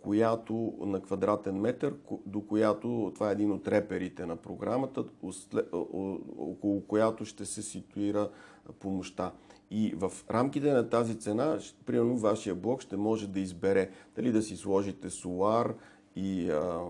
която 0.02 0.74
на 0.80 1.00
квадратен 1.00 1.60
метър, 1.60 1.94
до 2.26 2.40
която, 2.40 3.12
това 3.14 3.28
е 3.28 3.32
един 3.32 3.52
от 3.52 3.68
реперите 3.68 4.26
на 4.26 4.36
програмата, 4.36 5.04
около 6.38 6.80
която 6.80 7.24
ще 7.24 7.44
се 7.44 7.62
ситуира 7.62 8.28
помощта. 8.80 9.32
И 9.70 9.94
в 9.96 10.12
рамките 10.30 10.72
на 10.72 10.88
тази 10.88 11.18
цена, 11.18 11.58
примерно 11.86 12.16
вашия 12.16 12.54
блок 12.54 12.80
ще 12.80 12.96
може 12.96 13.28
да 13.28 13.40
избере 13.40 13.90
дали 14.16 14.32
да 14.32 14.42
си 14.42 14.56
сложите 14.56 15.10
солар 15.10 15.74
и, 16.16 16.50
а, 16.50 16.80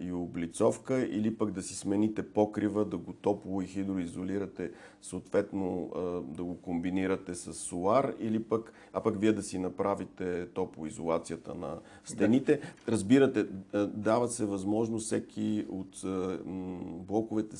и 0.00 0.12
облицовка 0.12 1.06
или 1.06 1.36
пък 1.36 1.50
да 1.50 1.62
си 1.62 1.74
смените 1.74 2.22
покрива, 2.22 2.84
да 2.84 2.96
го 2.96 3.12
топло 3.12 3.62
и 3.62 3.66
хидроизолирате, 3.66 4.70
съответно 5.02 5.90
а, 5.94 6.00
да 6.36 6.44
го 6.44 6.56
комбинирате 6.56 7.34
с 7.34 7.54
солар 7.54 8.14
или 8.20 8.42
пък, 8.42 8.72
а 8.92 9.00
пък 9.00 9.20
вие 9.20 9.32
да 9.32 9.42
си 9.42 9.58
направите 9.58 10.46
топлоизолацията 10.46 11.54
на 11.54 11.78
стените. 12.04 12.56
Да. 12.56 12.92
Разбирате, 12.92 13.46
дават 13.86 14.32
се 14.32 14.46
възможност 14.46 15.06
всеки 15.06 15.66
от 15.68 16.04
а, 16.04 16.38
блоковете, 16.86 17.56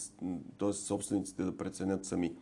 т.е. 0.58 0.72
собствениците 0.72 1.42
да 1.42 1.56
преценят 1.56 2.04
сами. 2.04 2.32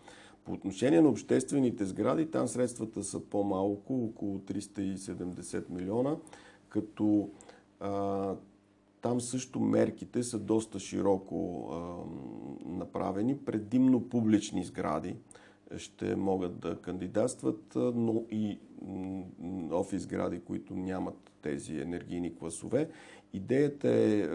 По 0.45 0.53
отношение 0.53 1.01
на 1.01 1.09
обществените 1.09 1.85
сгради, 1.85 2.31
там 2.31 2.49
средствата 2.49 3.05
са 3.05 3.21
по-малко, 3.21 4.05
около 4.05 4.39
370 4.39 5.71
милиона, 5.71 6.17
като 6.69 7.31
там 9.01 9.21
също 9.21 9.61
мерките 9.61 10.23
са 10.23 10.39
доста 10.39 10.79
широко 10.79 11.71
направени. 12.67 13.39
Предимно 13.39 14.09
публични 14.09 14.65
сгради 14.65 15.17
ще 15.77 16.17
могат 16.17 16.59
да 16.59 16.81
кандидатстват, 16.81 17.73
но 17.77 18.25
и 18.31 18.59
офис 19.73 20.03
сгради, 20.03 20.41
които 20.41 20.75
нямат 20.75 21.33
тези 21.43 21.81
енергийни 21.81 22.37
класове. 22.37 22.89
Идеята 23.33 23.89
е 23.89 24.29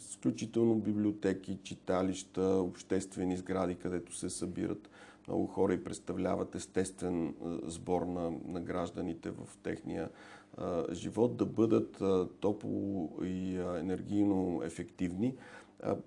изключително 0.00 0.74
библиотеки, 0.74 1.58
читалища, 1.62 2.42
обществени 2.42 3.36
сгради, 3.36 3.74
където 3.74 4.16
се 4.16 4.30
събират 4.30 4.90
много 5.28 5.46
хора 5.46 5.74
и 5.74 5.84
представляват 5.84 6.54
естествен 6.54 7.34
сбор 7.66 8.02
на, 8.02 8.32
на 8.44 8.60
гражданите 8.60 9.30
в 9.30 9.56
техния 9.62 10.08
живот, 10.92 11.36
да 11.36 11.46
бъдат 11.46 12.02
топло 12.40 13.10
и 13.24 13.56
енергийно 13.56 14.60
ефективни. 14.64 15.34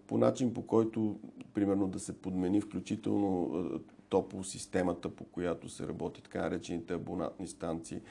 По 0.08 0.18
начин 0.18 0.54
по 0.54 0.62
който, 0.62 1.20
примерно, 1.54 1.88
да 1.88 2.00
се 2.00 2.14
подмени 2.14 2.62
включително 2.62 3.64
топо 4.10 4.44
системата, 4.44 5.10
по 5.10 5.24
която 5.24 5.70
се 5.70 5.88
работи 5.88 6.22
така 6.24 6.42
наречените 6.42 6.94
абонатни 6.94 7.48
станции 7.48 8.02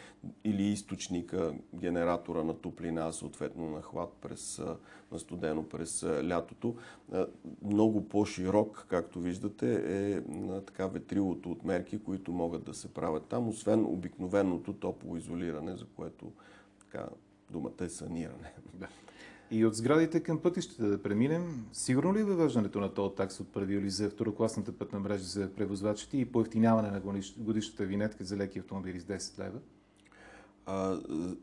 или 0.45 0.63
източника, 0.63 1.55
генератора 1.75 2.45
на 2.45 2.55
топлина, 2.55 3.13
съответно 3.13 3.71
на 3.71 3.83
хлад 3.83 4.13
през, 4.21 4.63
на 5.13 5.19
студено 5.19 5.69
през 5.69 6.05
лятото. 6.05 6.77
Много 7.63 8.09
по-широк, 8.09 8.87
както 8.89 9.21
виждате, 9.21 9.83
е 9.87 10.23
така 10.61 10.87
ветрилото 10.87 11.51
от 11.51 11.65
мерки, 11.65 11.99
които 11.99 12.33
могат 12.33 12.65
да 12.65 12.75
се 12.75 12.95
правят 12.95 13.25
там, 13.25 13.49
освен 13.49 13.87
обикновеното 13.87 14.73
топло 14.73 15.17
изолиране, 15.17 15.77
за 15.77 15.87
което 15.97 16.33
така, 16.81 17.09
думата 17.51 17.85
е 17.85 17.89
саниране. 17.89 18.55
И 19.51 19.65
от 19.65 19.75
сградите 19.75 20.21
към 20.21 20.39
пътищата 20.39 20.89
да 20.89 21.03
преминем. 21.03 21.67
Сигурно 21.73 22.15
ли 22.15 22.21
е 22.21 22.25
въвеждането 22.25 22.81
на 22.81 22.95
тол 22.95 23.09
такс 23.11 23.41
от 23.41 23.49
1 23.49 23.73
юли 23.75 23.91
за 23.91 24.11
второкласната 24.11 24.73
пътна 24.73 25.01
мрежа 25.01 25.25
за 25.25 25.51
превозвачите 25.57 26.17
и 26.17 26.25
поевтиняване 26.25 26.91
на 26.91 27.01
годишната 27.39 27.85
винетка 27.85 28.25
за 28.25 28.37
леки 28.37 28.59
автомобили 28.59 29.01
с 29.01 29.05
10 29.05 29.39
лева? 29.39 29.59
А, 30.67 30.99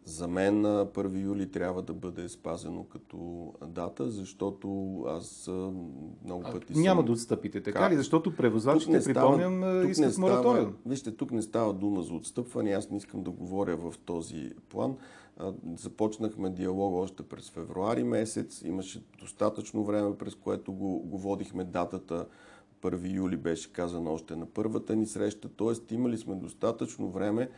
за 0.06 0.28
мен 0.28 0.64
1 0.64 1.24
юли 1.24 1.52
трябва 1.52 1.82
да 1.82 1.94
бъде 1.94 2.30
спазено 2.30 2.84
като 2.84 3.52
дата, 3.68 4.12
защото 4.12 5.00
аз 5.08 5.50
много 6.26 6.44
пъти 6.44 6.74
а, 6.76 6.80
Няма 6.80 7.04
да 7.04 7.12
отстъпите, 7.12 7.64
така 7.64 7.80
как? 7.80 7.92
ли? 7.92 7.96
Защото 7.96 8.36
превозвачите, 8.36 9.04
припомням, 9.04 9.90
искат 9.90 10.18
мораториум. 10.18 10.74
Вижте, 10.86 11.12
тук 11.12 11.32
не 11.32 11.42
става 11.42 11.74
дума 11.74 12.02
за 12.02 12.14
отстъпване, 12.14 12.72
аз 12.72 12.90
не 12.90 12.98
искам 12.98 13.24
да 13.24 13.32
говоря 13.32 13.78
в 13.78 13.94
този 14.06 14.52
план. 14.70 14.96
Започнахме 15.80 16.50
диалог 16.50 16.94
още 16.94 17.24
през 17.24 17.50
февруари 17.50 18.04
месец. 18.04 18.62
Имаше 18.62 19.04
достатъчно 19.20 19.84
време, 19.84 20.18
през 20.18 20.36
което 20.36 20.74
го, 20.74 21.00
го 21.00 21.18
водихме 21.18 21.64
датата. 21.64 22.26
1 22.82 23.16
юли 23.16 23.38
беше 23.38 23.74
казано 23.74 24.14
още 24.14 24.36
на 24.36 24.46
първата 24.46 24.96
ни 24.96 25.06
среща. 25.06 25.50
Тоест 25.50 25.92
имали 25.92 26.18
сме 26.18 26.36
достатъчно 26.36 27.10
време 27.10 27.50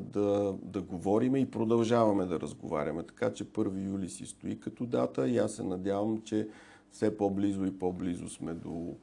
да, 0.00 0.56
да 0.62 0.82
говориме 0.82 1.38
и 1.38 1.50
продължаваме 1.50 2.26
да 2.26 2.40
разговаряме. 2.40 3.02
Така 3.02 3.32
че 3.32 3.44
1 3.44 3.86
юли 3.86 4.08
си 4.08 4.26
стои 4.26 4.60
като 4.60 4.86
дата 4.86 5.28
и 5.28 5.38
аз 5.38 5.52
се 5.52 5.62
надявам, 5.62 6.22
че 6.22 6.48
все 6.90 7.16
по-близо 7.16 7.64
и 7.64 7.78
по-близо 7.78 8.28
сме 8.28 8.54
до 8.54 8.94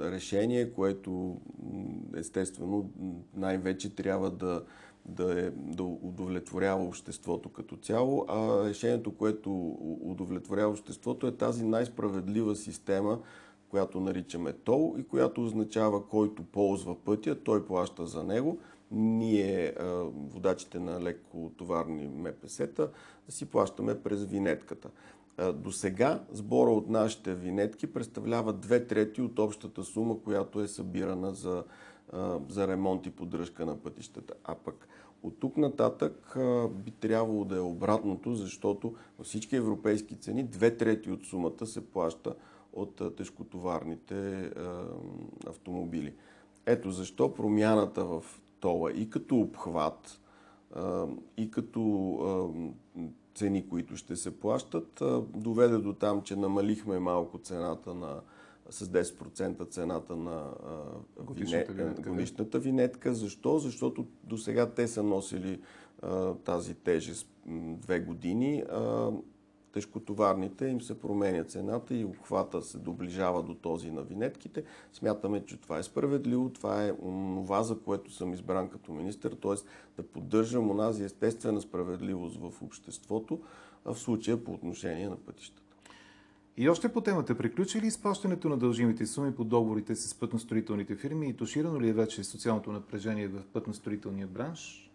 решение, 0.00 0.72
което 0.72 1.36
естествено 2.16 2.90
най-вече 3.34 3.94
трябва 3.94 4.30
да 4.30 4.64
да, 5.06 5.40
е, 5.40 5.50
да 5.50 5.82
удовлетворява 5.82 6.84
обществото 6.84 7.48
като 7.48 7.76
цяло, 7.76 8.26
а 8.28 8.68
решението, 8.68 9.16
което 9.16 9.76
удовлетворява 10.00 10.70
обществото 10.70 11.26
е 11.26 11.36
тази 11.36 11.64
най-справедлива 11.64 12.56
система, 12.56 13.18
която 13.68 14.00
наричаме 14.00 14.52
ТОЛ 14.52 14.94
и 14.98 15.04
която 15.04 15.44
означава 15.44 16.08
който 16.08 16.42
ползва 16.42 16.96
пътя, 17.04 17.42
той 17.42 17.66
плаща 17.66 18.06
за 18.06 18.24
него. 18.24 18.58
Ние, 18.90 19.74
водачите 20.14 20.78
на 20.78 21.00
леко 21.00 21.52
товарни 21.56 22.08
МПС-та, 22.08 22.88
си 23.28 23.46
плащаме 23.46 24.02
през 24.02 24.24
винетката. 24.24 24.90
До 25.54 25.72
сега 25.72 26.24
сбора 26.32 26.70
от 26.70 26.88
нашите 26.88 27.34
винетки 27.34 27.92
представлява 27.92 28.52
две 28.52 28.86
трети 28.86 29.22
от 29.22 29.38
общата 29.38 29.84
сума, 29.84 30.20
която 30.20 30.60
е 30.60 30.68
събирана 30.68 31.34
за 31.34 31.64
за 32.48 32.68
ремонт 32.68 33.06
и 33.06 33.10
поддръжка 33.10 33.66
на 33.66 33.76
пътищата. 33.76 34.34
А 34.44 34.54
пък 34.54 34.88
от 35.22 35.40
тук 35.40 35.56
нататък 35.56 36.36
би 36.70 36.90
трябвало 36.90 37.44
да 37.44 37.56
е 37.56 37.60
обратното, 37.60 38.34
защото 38.34 38.94
във 39.18 39.26
всички 39.26 39.56
европейски 39.56 40.16
цени 40.16 40.44
две 40.44 40.76
трети 40.76 41.10
от 41.10 41.24
сумата 41.24 41.66
се 41.66 41.86
плаща 41.86 42.34
от 42.72 43.16
тежкотоварните 43.16 44.50
автомобили. 45.46 46.14
Ето 46.66 46.90
защо 46.90 47.34
промяната 47.34 48.04
в 48.04 48.24
тола 48.60 48.92
и 48.92 49.10
като 49.10 49.36
обхват, 49.36 50.20
и 51.36 51.50
като 51.50 51.80
цени, 53.34 53.68
които 53.68 53.96
ще 53.96 54.16
се 54.16 54.40
плащат, 54.40 55.02
доведе 55.34 55.78
до 55.78 55.92
там, 55.92 56.22
че 56.22 56.36
намалихме 56.36 56.98
малко 56.98 57.38
цената 57.38 57.94
на 57.94 58.20
с 58.72 58.86
10% 58.86 59.70
цената 59.70 60.16
на 60.16 60.44
годишната 61.20 61.72
винетка. 61.72 62.10
годишната 62.10 62.58
винетка. 62.58 63.14
Защо? 63.14 63.58
Защото 63.58 64.06
до 64.24 64.38
сега 64.38 64.70
те 64.70 64.88
са 64.88 65.02
носили 65.02 65.60
а, 66.02 66.34
тази 66.34 66.74
тежест 66.74 67.28
две 67.78 68.00
години. 68.00 68.64
А, 68.70 69.10
тежкотоварните 69.72 70.66
им 70.66 70.80
се 70.80 71.00
променя 71.00 71.44
цената 71.44 71.94
и 71.94 72.04
обхвата 72.04 72.62
се 72.62 72.78
доближава 72.78 73.42
до 73.42 73.54
този 73.54 73.90
на 73.90 74.02
винетките. 74.02 74.64
Смятаме, 74.92 75.44
че 75.44 75.60
това 75.60 75.78
е 75.78 75.82
справедливо, 75.82 76.50
това 76.50 76.84
е 76.84 76.92
това, 76.96 77.62
за 77.62 77.78
което 77.78 78.12
съм 78.12 78.34
избран 78.34 78.68
като 78.68 78.92
министр, 78.92 79.30
т.е. 79.30 79.54
да 79.96 80.08
поддържам 80.08 80.70
онази 80.70 81.04
естествена 81.04 81.60
справедливост 81.60 82.36
в 82.36 82.62
обществото, 82.62 83.40
а 83.84 83.94
в 83.94 83.98
случая 83.98 84.44
по 84.44 84.52
отношение 84.52 85.08
на 85.08 85.16
пътищата. 85.16 85.71
И 86.56 86.68
още 86.68 86.92
по 86.92 87.00
темата, 87.00 87.38
приключи 87.38 87.80
ли 87.80 87.86
изплащането 87.86 88.48
на 88.48 88.56
дължимите 88.56 89.06
суми 89.06 89.34
по 89.34 89.44
договорите 89.44 89.96
с 89.96 90.14
пътностроителните 90.14 90.96
фирми 90.96 91.28
и 91.28 91.32
туширано 91.32 91.80
ли 91.80 91.88
е 91.88 91.92
вече 91.92 92.24
социалното 92.24 92.72
напрежение 92.72 93.28
в 93.28 93.42
пътностроителния 93.52 94.26
бранш? 94.26 94.90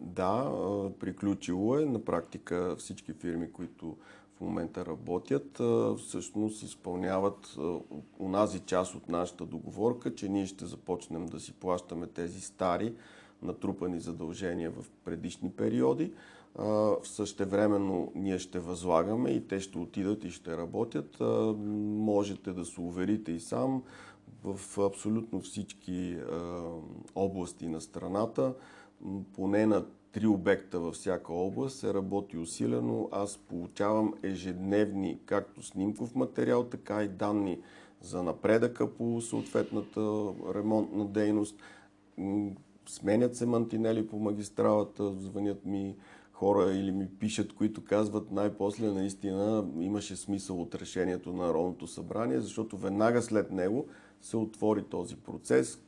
Да, 0.00 0.52
приключило 1.00 1.78
е. 1.78 1.86
На 1.86 2.04
практика 2.04 2.76
всички 2.78 3.12
фирми, 3.12 3.52
които 3.52 3.96
в 4.36 4.40
момента 4.40 4.86
работят, 4.86 5.60
всъщност 5.98 6.62
изпълняват 6.62 7.56
онази 8.18 8.60
част 8.60 8.94
от 8.94 9.08
нашата 9.08 9.44
договорка, 9.44 10.14
че 10.14 10.28
ние 10.28 10.46
ще 10.46 10.66
започнем 10.66 11.26
да 11.26 11.40
си 11.40 11.52
плащаме 11.52 12.06
тези 12.06 12.40
стари 12.40 12.94
натрупани 13.42 14.00
задължения 14.00 14.70
в 14.70 14.84
предишни 15.04 15.50
периоди. 15.50 16.12
Същевременно 17.02 18.12
ние 18.14 18.38
ще 18.38 18.58
възлагаме 18.58 19.30
и 19.30 19.48
те 19.48 19.60
ще 19.60 19.78
отидат 19.78 20.24
и 20.24 20.30
ще 20.30 20.56
работят. 20.56 21.16
Можете 21.58 22.52
да 22.52 22.64
се 22.64 22.80
уверите 22.80 23.32
и 23.32 23.40
сам 23.40 23.82
в 24.44 24.78
абсолютно 24.78 25.40
всички 25.40 26.18
области 27.14 27.68
на 27.68 27.80
страната 27.80 28.54
поне 29.34 29.66
на 29.66 29.84
три 30.12 30.26
обекта 30.26 30.80
във 30.80 30.94
всяка 30.94 31.32
област 31.32 31.78
се 31.78 31.94
работи 31.94 32.38
усилено. 32.38 33.08
Аз 33.12 33.38
получавам 33.38 34.14
ежедневни 34.22 35.18
както 35.26 35.62
снимков 35.62 36.14
материал, 36.14 36.64
така 36.64 37.02
и 37.02 37.08
данни 37.08 37.60
за 38.00 38.22
напредъка 38.22 38.94
по 38.94 39.20
съответната 39.20 40.00
ремонтна 40.54 41.06
дейност. 41.06 41.56
Сменят 42.88 43.36
се 43.36 43.46
мантинели 43.46 44.06
по 44.06 44.18
магистралата, 44.18 45.12
звънят 45.12 45.64
ми 45.64 45.96
хора 46.42 46.72
или 46.72 46.92
ми 46.92 47.08
пишат, 47.08 47.52
които 47.52 47.84
казват 47.84 48.30
най-после 48.30 48.86
наистина 48.86 49.66
имаше 49.80 50.16
смисъл 50.16 50.62
от 50.62 50.74
решението 50.74 51.32
на 51.32 51.46
Народното 51.46 51.86
събрание, 51.86 52.40
защото 52.40 52.76
веднага 52.76 53.22
след 53.22 53.50
него 53.50 53.86
се 54.20 54.36
отвори 54.36 54.84
този 54.84 55.16
процес, 55.16 55.82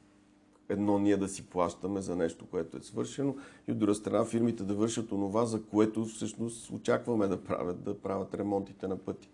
едно 0.69 0.99
ние 0.99 1.17
да 1.17 1.29
си 1.29 1.47
плащаме 1.47 2.01
за 2.01 2.17
нещо, 2.17 2.47
което 2.47 2.77
е 2.77 2.81
свършено 2.81 3.37
и 3.69 3.73
от 3.73 3.79
друга 3.79 3.95
страна 3.95 4.25
фирмите 4.25 4.65
да 4.65 4.75
вършат 4.75 5.13
онова, 5.13 5.47
за 5.47 5.63
което 5.63 6.05
всъщност 6.05 6.71
очакваме 6.71 7.27
да 7.27 7.45
правят, 7.45 7.83
да 7.83 7.99
правят 7.99 8.35
ремонтите 8.35 8.89
на 8.89 8.97
пъти. 8.97 9.31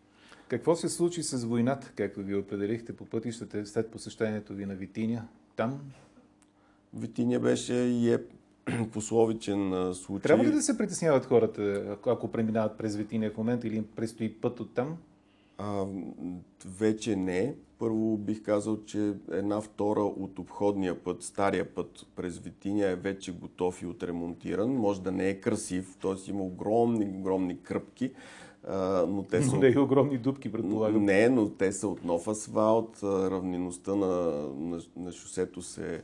Какво 0.49 0.77
се 0.77 0.89
случи 0.89 1.23
с 1.23 1.45
войната, 1.45 1.93
както 1.97 2.21
ви 2.21 2.35
определихте 2.35 2.97
по 2.97 3.05
пътищата 3.05 3.67
след 3.67 3.91
посещението 3.91 4.55
ви 4.55 4.67
на 4.67 4.75
Витиня? 4.75 5.29
Там? 5.57 5.81
Витиня 6.95 7.41
беше 7.41 7.75
и 7.75 8.13
е 8.13 8.19
пословичен 8.93 9.95
случай. 9.95 10.23
Трябва 10.23 10.45
ли 10.45 10.51
да 10.51 10.63
се 10.63 10.79
притесняват 10.79 11.27
хората, 11.27 11.97
ако 12.07 12.29
преминават 12.29 12.79
през 12.79 12.97
Витиня 12.97 13.31
в 13.31 13.39
момента 13.39 13.69
или 13.69 13.77
им 13.77 13.85
предстои 13.97 14.33
път 14.33 14.61
от 14.61 14.75
там? 14.75 14.97
А, 15.59 15.85
вече 16.79 17.17
не. 17.17 17.55
Първо 17.79 18.17
бих 18.17 18.43
казал, 18.43 18.85
че 18.85 19.13
една 19.33 19.61
втора 19.61 20.01
от 20.01 20.39
обходния 20.39 21.05
път, 21.05 21.23
стария 21.23 21.75
път 21.75 22.07
през 22.17 22.39
Витиня 22.39 22.87
е 22.87 22.97
вече 22.97 23.33
готов 23.33 23.83
и 23.83 23.87
отремонтиран. 23.87 24.71
Може 24.71 25.03
да 25.03 25.13
не 25.13 25.29
е 25.29 25.41
красив, 25.41 25.97
т.е. 26.03 26.31
има 26.31 26.43
огромни, 26.43 27.05
огромни 27.05 27.63
кръпки, 27.63 28.13
но 29.09 29.25
те 29.31 29.43
са... 29.43 29.57
Не 29.57 29.69
и 29.69 29.79
огромни 29.79 30.19
дубки, 30.19 30.53
предполагам. 30.53 31.05
Не, 31.05 31.29
но 31.29 31.49
те 31.49 31.73
са 31.73 31.89
от 31.89 32.05
нов 32.05 32.29
асфалт, 32.29 33.03
равнеността 33.03 33.95
на, 33.95 34.07
на, 34.59 34.81
на 34.97 35.13
шосето 35.13 35.63
се 35.63 36.03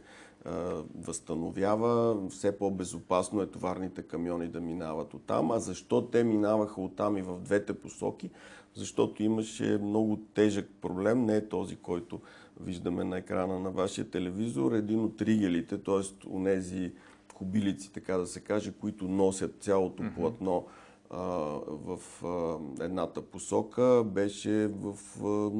възстановява, 0.98 2.16
все 2.30 2.58
по-безопасно 2.58 3.42
е 3.42 3.46
товарните 3.46 4.02
камиони 4.02 4.48
да 4.48 4.60
минават 4.60 5.14
оттам. 5.14 5.50
А 5.50 5.58
защо 5.58 6.06
те 6.06 6.24
минаваха 6.24 6.80
оттам 6.80 7.16
и 7.16 7.22
в 7.22 7.38
двете 7.40 7.74
посоки? 7.74 8.30
защото 8.76 9.22
имаше 9.22 9.78
много 9.82 10.16
тежък 10.34 10.70
проблем, 10.80 11.24
не 11.24 11.36
е 11.36 11.48
този, 11.48 11.76
който 11.76 12.20
виждаме 12.60 13.04
на 13.04 13.18
екрана 13.18 13.60
на 13.60 13.70
вашия 13.70 14.10
телевизор, 14.10 14.72
един 14.72 15.04
от 15.04 15.22
ригелите, 15.22 15.78
т.е. 15.78 16.28
унези 16.28 16.92
кубилици, 17.34 17.92
така 17.92 18.16
да 18.16 18.26
се 18.26 18.40
каже, 18.40 18.72
които 18.72 19.08
носят 19.08 19.54
цялото 19.60 20.02
mm-hmm. 20.02 20.14
платно 20.14 20.66
а, 21.10 21.20
в 21.68 21.98
а, 22.24 22.58
едната 22.84 23.22
посока, 23.22 24.04
беше 24.06 24.66
в 24.66 24.94
а, 25.24 25.50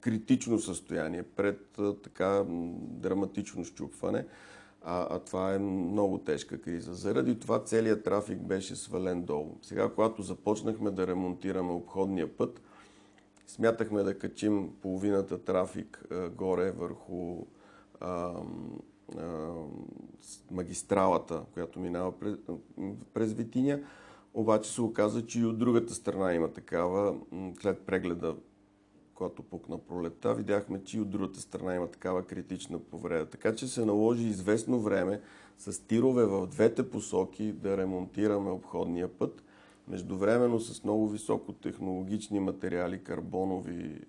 критично 0.00 0.58
състояние 0.58 1.22
пред 1.22 1.78
така 2.02 2.44
драматично 2.80 3.64
щупване. 3.64 4.26
А, 4.82 5.16
а 5.16 5.18
това 5.18 5.54
е 5.54 5.58
много 5.58 6.18
тежка 6.18 6.60
криза. 6.60 6.94
Заради 6.94 7.38
това 7.38 7.64
целият 7.64 8.04
трафик 8.04 8.38
беше 8.38 8.76
свален 8.76 9.22
долу. 9.22 9.58
Сега, 9.62 9.88
когато 9.88 10.22
започнахме 10.22 10.90
да 10.90 11.06
ремонтираме 11.06 11.72
обходния 11.72 12.36
път, 12.36 12.62
смятахме 13.46 14.02
да 14.02 14.18
качим 14.18 14.70
половината 14.82 15.44
трафик 15.44 16.04
а, 16.10 16.28
горе 16.28 16.70
върху 16.70 17.46
а, 18.00 18.34
а, 19.18 19.52
магистралата, 20.50 21.42
която 21.54 21.80
минава 21.80 22.18
през, 22.18 22.34
през 23.14 23.32
Витиня. 23.32 23.80
Обаче 24.34 24.70
се 24.70 24.82
оказа, 24.82 25.26
че 25.26 25.40
и 25.40 25.44
от 25.44 25.58
другата 25.58 25.94
страна 25.94 26.34
има 26.34 26.52
такава. 26.52 27.18
След 27.60 27.80
прегледа 27.80 28.36
когато 29.20 29.42
пукна 29.42 29.78
пролета, 29.78 30.34
видяхме, 30.34 30.84
че 30.84 30.96
и 30.96 31.00
от 31.00 31.10
другата 31.10 31.40
страна 31.40 31.74
има 31.74 31.86
такава 31.86 32.22
критична 32.22 32.78
повреда. 32.78 33.26
Така 33.26 33.54
че 33.54 33.68
се 33.68 33.84
наложи 33.84 34.26
известно 34.26 34.80
време 34.80 35.20
с 35.58 35.86
тирове 35.86 36.24
в 36.24 36.46
двете 36.46 36.90
посоки 36.90 37.52
да 37.52 37.76
ремонтираме 37.76 38.50
обходния 38.50 39.08
път. 39.18 39.42
Междувременно 39.88 40.60
с 40.60 40.84
много 40.84 41.08
високотехнологични 41.08 42.40
материали, 42.40 43.04
карбонови 43.04 43.84
е, 43.84 44.00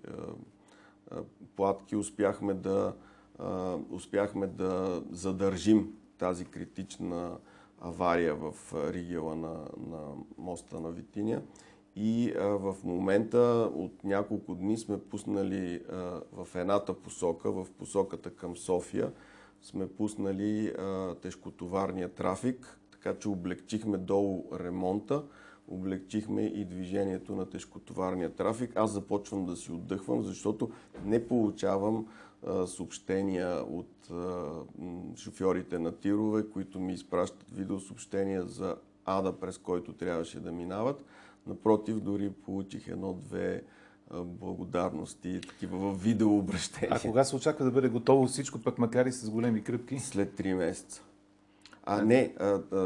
е, 1.12 1.18
платки, 1.56 1.96
успяхме 1.96 2.54
да, 2.54 2.94
е, 3.40 3.44
успяхме 3.90 4.46
да 4.46 5.02
задържим 5.10 5.92
тази 6.18 6.44
критична 6.44 7.36
авария 7.80 8.34
в 8.34 8.54
ригела 8.92 9.36
на, 9.36 9.54
на 9.90 9.98
моста 10.38 10.80
на 10.80 10.90
Витиня. 10.90 11.42
И 11.96 12.32
а, 12.38 12.44
в 12.46 12.76
момента 12.84 13.70
от 13.74 14.04
няколко 14.04 14.54
дни 14.54 14.78
сме 14.78 15.00
пуснали 15.00 15.82
а, 15.92 16.20
в 16.32 16.54
едната 16.54 16.94
посока, 16.94 17.52
в 17.52 17.66
посоката 17.78 18.30
към 18.30 18.56
София, 18.56 19.12
сме 19.62 19.88
пуснали 19.88 20.68
а, 20.68 21.14
тежкотоварния 21.14 22.08
трафик, 22.08 22.78
така 22.90 23.18
че 23.18 23.28
облегчихме 23.28 23.98
долу 23.98 24.44
ремонта, 24.60 25.24
облегчихме 25.68 26.42
и 26.42 26.64
движението 26.64 27.34
на 27.36 27.50
тежкотоварния 27.50 28.34
трафик. 28.34 28.72
Аз 28.76 28.90
започвам 28.90 29.46
да 29.46 29.56
си 29.56 29.72
отдъхвам, 29.72 30.22
защото 30.22 30.70
не 31.04 31.28
получавам 31.28 32.06
а, 32.46 32.66
съобщения 32.66 33.64
от 33.64 34.10
а, 34.10 34.50
шофьорите 35.16 35.78
на 35.78 35.92
тирове, 35.92 36.50
които 36.50 36.80
ми 36.80 36.92
изпращат 36.92 37.50
видеосъобщения 37.50 38.46
за 38.46 38.76
ада, 39.04 39.32
през 39.32 39.58
който 39.58 39.92
трябваше 39.92 40.40
да 40.40 40.52
минават 40.52 41.04
Напротив, 41.46 42.00
дори 42.00 42.30
получих 42.30 42.88
едно-две 42.88 43.62
благодарности, 44.20 45.40
такива 45.48 45.78
в 45.78 46.02
видеообращения. 46.02 46.96
А 46.96 47.00
кога 47.00 47.24
се 47.24 47.36
очаква 47.36 47.64
да 47.64 47.70
бъде 47.70 47.88
готово 47.88 48.26
всичко, 48.26 48.58
пък 48.58 48.78
макар 48.78 49.06
и 49.06 49.12
с 49.12 49.30
големи 49.30 49.64
кръпки? 49.64 49.98
След 49.98 50.40
3 50.40 50.54
месеца. 50.54 51.02
А 51.84 52.02
не, 52.02 52.34
а, 52.40 52.60
а, 52.72 52.78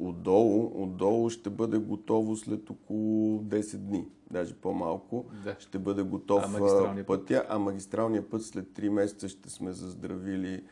отдолу, 0.00 0.82
отдолу 0.82 1.30
ще 1.30 1.50
бъде 1.50 1.78
готово 1.78 2.36
след 2.36 2.70
около 2.70 3.42
10 3.42 3.76
дни, 3.76 4.08
даже 4.30 4.54
по-малко. 4.54 5.24
Да. 5.44 5.56
Ще 5.58 5.78
бъде 5.78 6.02
готов 6.02 6.44
а 6.44 7.04
пътя, 7.06 7.44
а 7.48 7.58
магистралния 7.58 8.30
път 8.30 8.42
след 8.42 8.66
3 8.66 8.88
месеца 8.88 9.28
ще 9.28 9.50
сме 9.50 9.72
заздравили 9.72 10.64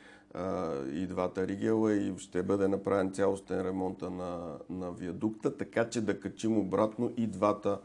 и 0.92 1.06
двата 1.06 1.46
ригела 1.46 1.94
и 1.94 2.18
ще 2.18 2.42
бъде 2.42 2.68
направен 2.68 3.12
цялостен 3.12 3.60
ремонт 3.60 4.02
на, 4.02 4.58
на 4.70 4.90
виадукта, 4.90 5.56
така 5.56 5.88
че 5.88 6.00
да 6.00 6.20
качим 6.20 6.58
обратно 6.58 7.12
и, 7.16 7.26
двата, 7.26 7.80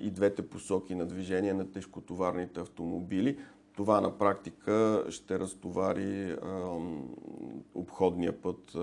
и 0.00 0.10
двете 0.10 0.48
посоки 0.48 0.94
на 0.94 1.06
движение 1.06 1.52
на 1.54 1.72
тежкотоварните 1.72 2.60
автомобили. 2.60 3.38
това 3.76 4.00
на 4.00 4.18
практика 4.18 5.04
ще 5.08 5.38
разтовари 5.38 6.36
обходния 7.74 8.42
път, 8.42 8.76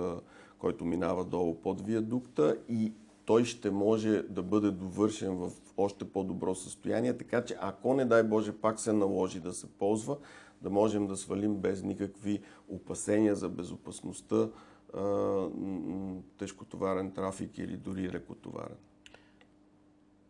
който 0.60 0.86
минава 0.86 1.25
долу 1.25 1.56
под 1.62 1.82
виадукта 1.82 2.58
и 2.69 2.93
той 3.26 3.46
ще 3.46 3.72
може 3.72 4.22
да 4.22 4.44
бъде 4.44 4.72
довършен 4.72 5.36
в 5.36 5.52
още 5.78 6.06
по-добро 6.06 6.56
състояние, 6.56 7.18
така 7.18 7.46
че 7.46 7.58
ако 7.62 7.94
не 7.94 8.06
дай 8.06 8.24
Боже 8.24 8.52
пак 8.52 8.80
се 8.80 8.94
наложи 8.94 9.40
да 9.40 9.54
се 9.54 9.68
ползва, 9.68 10.18
да 10.62 10.70
можем 10.70 11.08
да 11.08 11.18
свалим 11.18 11.56
без 11.56 11.84
никакви 11.84 12.42
опасения 12.68 13.36
за 13.36 13.50
безопасността 13.50 14.50
тежкотоварен 16.38 17.12
трафик 17.12 17.58
или 17.58 17.78
дори 17.78 18.10
лекотоварен. 18.10 18.78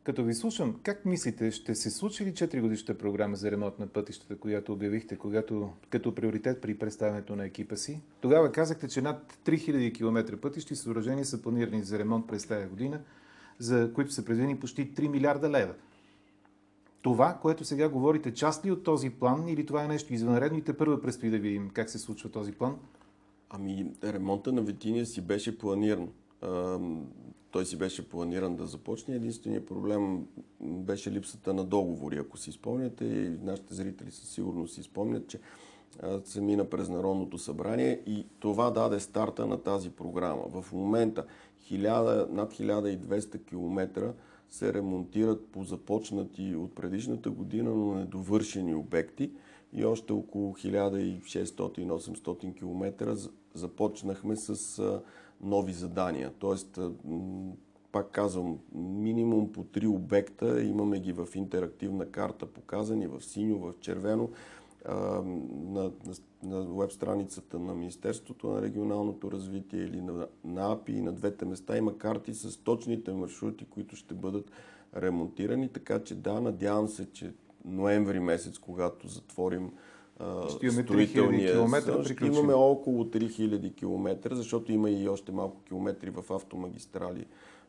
Като 0.06 0.24
ви 0.24 0.34
слушам, 0.34 0.80
как 0.84 1.06
мислите, 1.06 1.52
ще 1.52 1.76
се 1.76 1.90
случи 1.90 2.26
ли 2.26 2.34
4 2.34 2.62
годишната 2.62 2.98
програма 2.98 3.36
за 3.36 3.52
ремонт 3.52 3.80
на 3.80 3.88
пътищата, 3.88 4.38
която 4.38 4.74
обявихте 4.74 5.16
когато, 5.18 5.70
като 5.90 6.16
приоритет 6.16 6.62
при 6.62 6.78
представянето 6.78 7.36
на 7.36 7.46
екипа 7.46 7.76
си? 7.76 8.02
Тогава 8.22 8.52
казахте, 8.52 8.88
че 8.88 9.02
над 9.02 9.38
3000 9.46 9.94
км 9.94 10.38
пътища 10.38 10.74
и 10.74 10.78
съоръжения 10.78 11.26
са 11.26 11.42
планирани 11.42 11.84
за 11.84 12.00
ремонт 12.00 12.28
през 12.28 12.46
тази 12.46 12.68
година, 12.68 13.02
за 13.60 13.94
които 13.94 14.12
са 14.12 14.26
предвидени 14.26 14.60
почти 14.60 14.94
3 14.94 15.08
милиарда 15.08 15.50
лева. 15.50 15.74
Това, 17.02 17.40
което 17.42 17.66
сега 17.66 17.90
говорите, 17.90 18.34
част 18.34 18.66
ли 18.66 18.72
от 18.72 18.84
този 18.84 19.10
план 19.10 19.48
или 19.48 19.66
това 19.66 19.84
е 19.84 19.88
нещо 19.88 20.14
извънредно 20.14 20.58
и 20.58 20.64
те 20.64 20.78
първо 20.78 21.02
предстои 21.02 21.30
да 21.30 21.40
видим 21.40 21.70
как 21.74 21.90
се 21.90 22.00
случва 22.00 22.30
този 22.30 22.52
план? 22.52 22.78
Ами, 23.50 23.92
ремонта 24.04 24.52
на 24.52 24.62
Витиния 24.62 25.06
си 25.06 25.22
беше 25.22 25.58
планиран 25.58 26.10
той 27.56 27.66
си 27.66 27.78
беше 27.78 28.10
планиран 28.10 28.56
да 28.56 28.66
започне. 28.66 29.16
Единственият 29.16 29.66
проблем 29.66 30.28
беше 30.62 31.12
липсата 31.12 31.54
на 31.54 31.64
договори. 31.64 32.18
Ако 32.18 32.38
си 32.38 32.52
спомняте, 32.52 33.06
и 33.06 33.30
нашите 33.44 33.74
зрители 33.74 34.12
със 34.12 34.30
сигурност 34.30 34.74
си 34.74 34.84
спомнят, 34.84 35.28
че 35.28 35.40
се 36.24 36.42
мина 36.42 36.70
през 36.70 36.90
Народното 36.90 37.38
събрание 37.38 38.02
и 38.06 38.26
това 38.40 38.72
даде 38.72 39.00
старта 39.00 39.48
на 39.48 39.58
тази 39.58 39.90
програма. 39.90 40.62
В 40.62 40.74
момента 40.74 41.26
1000, 41.72 42.30
над 42.30 42.54
1200 42.54 43.46
км 43.46 44.14
се 44.50 44.74
ремонтират 44.74 45.48
по 45.48 45.64
започнати 45.64 46.56
от 46.56 46.76
предишната 46.76 47.30
година, 47.30 47.70
но 47.70 47.94
недовършени 47.94 48.76
обекти 48.76 49.32
и 49.74 49.86
още 49.86 50.14
около 50.14 50.54
1600-800 50.54 52.56
км 52.56 53.18
започнахме 53.56 54.36
с 54.36 54.82
нови 55.42 55.74
задания. 55.74 56.32
Тоест, 56.40 56.80
пак 57.92 58.12
казвам, 58.12 58.60
минимум 58.76 59.52
по 59.52 59.64
три 59.64 59.88
обекта, 59.88 60.64
имаме 60.64 61.00
ги 61.00 61.14
в 61.14 61.28
интерактивна 61.36 62.06
карта 62.06 62.46
показани, 62.46 63.08
в 63.08 63.22
синьо, 63.22 63.58
в 63.58 63.74
червено, 63.80 64.30
на, 64.88 65.84
на, 65.84 65.92
на 66.44 66.62
веб 66.62 66.92
страницата 66.92 67.60
на 67.60 67.74
Министерството 67.74 68.48
на 68.48 68.62
регионалното 68.62 69.32
развитие 69.32 69.80
или 69.80 70.02
на, 70.02 70.28
на 70.44 70.72
АПИ 70.72 70.92
и 70.92 71.02
на 71.02 71.12
двете 71.12 71.46
места. 71.46 71.78
Има 71.78 71.98
карти 71.98 72.34
с 72.34 72.58
точните 72.58 73.14
маршрути, 73.14 73.66
които 73.66 73.96
ще 73.96 74.14
бъдат 74.14 74.52
ремонтирани, 74.96 75.70
така 75.70 76.04
че 76.04 76.16
да, 76.16 76.42
надявам 76.42 76.88
се, 76.88 77.12
че 77.12 77.34
ноември 77.66 78.20
месец, 78.20 78.58
когато 78.58 79.08
затворим 79.08 79.72
ще 80.50 80.66
имаме 80.66 80.86
3000 80.86 81.52
км. 81.52 82.04
Ще 82.14 82.26
имаме 82.26 82.54
около 82.54 83.04
3000 83.04 83.76
км, 83.76 84.36
защото 84.36 84.72
има 84.72 84.90
и 84.90 85.10
още 85.10 85.32
малко 85.32 85.62
километри 85.62 86.10
в 86.10 86.34
автомагистрали. 86.34 87.26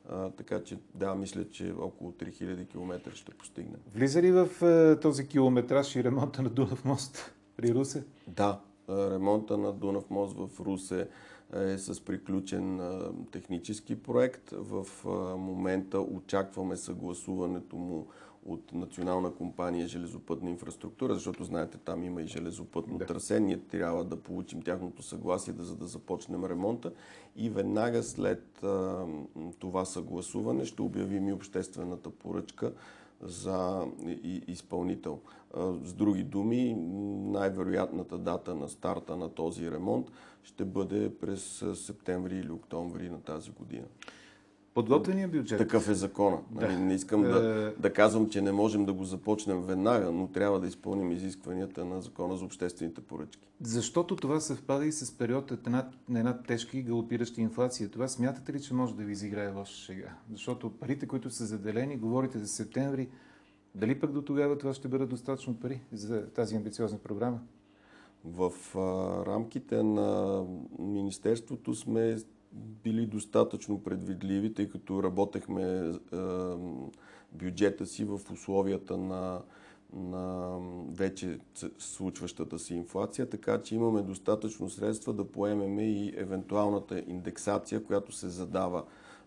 А, 0.08 0.30
така 0.30 0.62
че 0.62 0.78
да, 0.94 1.14
мисля, 1.14 1.50
че 1.50 1.74
около 1.80 2.12
3000 2.12 2.68
км 2.68 3.14
ще 3.14 3.30
постигнем. 3.30 3.80
Влиза 3.94 4.22
ли 4.22 4.32
в 4.32 4.62
а, 4.62 5.00
този 5.00 5.28
километраж 5.28 5.96
и 5.96 6.04
ремонта 6.04 6.42
на 6.42 6.48
Дунав 6.48 6.84
мост 6.84 7.34
при 7.56 7.74
Русе? 7.74 8.04
Да, 8.28 8.60
ремонта 8.88 9.58
на 9.58 9.72
Дунав 9.72 10.10
мост 10.10 10.36
в 10.36 10.60
Русе 10.60 11.08
е 11.54 11.78
с 11.78 12.04
приключен 12.04 12.80
а, 12.80 13.12
технически 13.32 14.02
проект. 14.02 14.50
В 14.50 14.86
а, 15.06 15.08
момента 15.36 16.00
очакваме 16.00 16.76
съгласуването 16.76 17.76
му 17.76 18.06
от 18.48 18.72
Национална 18.72 19.34
компания 19.34 19.88
железопътна 19.88 20.50
инфраструктура, 20.50 21.14
защото 21.14 21.44
знаете, 21.44 21.78
там 21.78 22.04
има 22.04 22.22
и 22.22 22.26
железопътно 22.26 22.98
да. 22.98 23.06
трасе. 23.06 23.40
Ние 23.40 23.60
трябва 23.60 24.04
да 24.04 24.16
получим 24.16 24.62
тяхното 24.62 25.02
съгласие, 25.02 25.52
да, 25.52 25.64
за 25.64 25.76
да 25.76 25.86
започнем 25.86 26.44
ремонта. 26.44 26.92
И 27.36 27.50
веднага 27.50 28.02
след 28.02 28.64
а, 28.64 29.06
това 29.58 29.84
съгласуване 29.84 30.64
ще 30.64 30.82
обявим 30.82 31.28
и 31.28 31.32
обществената 31.32 32.10
поръчка 32.10 32.72
за 33.22 33.86
изпълнител. 34.46 35.20
С 35.82 35.92
други 35.92 36.22
думи, 36.22 36.74
най-вероятната 37.30 38.18
дата 38.18 38.54
на 38.54 38.68
старта 38.68 39.16
на 39.16 39.28
този 39.28 39.70
ремонт 39.70 40.10
ще 40.42 40.64
бъде 40.64 41.14
през 41.14 41.64
септември 41.74 42.36
или 42.36 42.50
октомври 42.50 43.10
на 43.10 43.20
тази 43.20 43.50
година. 43.50 43.86
Подготвения 44.76 45.28
бюджет. 45.28 45.58
Такъв 45.58 45.88
е 45.88 45.94
закона. 45.94 46.38
Да. 46.50 46.66
Нали, 46.66 46.76
не 46.76 46.94
искам 46.94 47.22
да, 47.22 47.72
е. 47.78 47.80
да 47.80 47.92
казвам, 47.92 48.28
че 48.28 48.40
не 48.40 48.52
можем 48.52 48.84
да 48.84 48.92
го 48.92 49.04
започнем 49.04 49.62
веднага, 49.62 50.12
но 50.12 50.28
трябва 50.28 50.60
да 50.60 50.66
изпълним 50.66 51.12
изискванията 51.12 51.84
на 51.84 52.00
закона 52.00 52.36
за 52.36 52.44
обществените 52.44 53.00
поръчки. 53.00 53.48
Защото 53.60 54.16
това 54.16 54.40
съвпада 54.40 54.86
и 54.86 54.92
с 54.92 55.18
период 55.18 55.50
на 55.50 55.56
една, 55.56 55.88
на 56.08 56.18
една 56.18 56.42
тежка 56.42 56.78
и 56.78 56.82
галопираща 56.82 57.40
инфлация. 57.40 57.90
Това 57.90 58.08
смятате 58.08 58.52
ли, 58.52 58.60
че 58.60 58.74
може 58.74 58.94
да 58.94 59.04
ви 59.04 59.12
изиграе 59.12 59.52
лоша 59.52 59.76
шега? 59.76 60.14
Защото 60.32 60.70
парите, 60.70 61.06
които 61.06 61.30
са 61.30 61.44
заделени, 61.46 61.96
говорите 61.96 62.38
за 62.38 62.48
септември, 62.48 63.08
дали 63.74 64.00
пък 64.00 64.12
до 64.12 64.22
тогава 64.22 64.58
това 64.58 64.74
ще 64.74 64.88
бъде 64.88 65.06
достатъчно 65.06 65.60
пари 65.60 65.80
за 65.92 66.26
тази 66.26 66.56
амбициозна 66.56 66.98
програма? 66.98 67.40
В 68.24 68.52
а, 68.74 69.26
рамките 69.26 69.82
на 69.82 70.42
Министерството 70.78 71.74
сме 71.74 72.16
били 72.52 73.06
достатъчно 73.06 73.82
предвидливи, 73.82 74.54
тъй 74.54 74.68
като 74.68 75.02
работехме 75.02 75.92
бюджета 77.32 77.86
си 77.86 78.04
в 78.04 78.20
условията 78.32 78.96
на, 78.96 79.42
на 79.92 80.58
вече 80.90 81.38
случващата 81.78 82.58
се 82.58 82.74
инфлация, 82.74 83.30
така 83.30 83.62
че 83.62 83.74
имаме 83.74 84.02
достатъчно 84.02 84.70
средства 84.70 85.12
да 85.12 85.24
поемеме 85.24 85.82
и 85.82 86.12
евентуалната 86.16 87.04
индексация, 87.06 87.84
която 87.84 88.12
се 88.12 88.28
задава. 88.28 88.84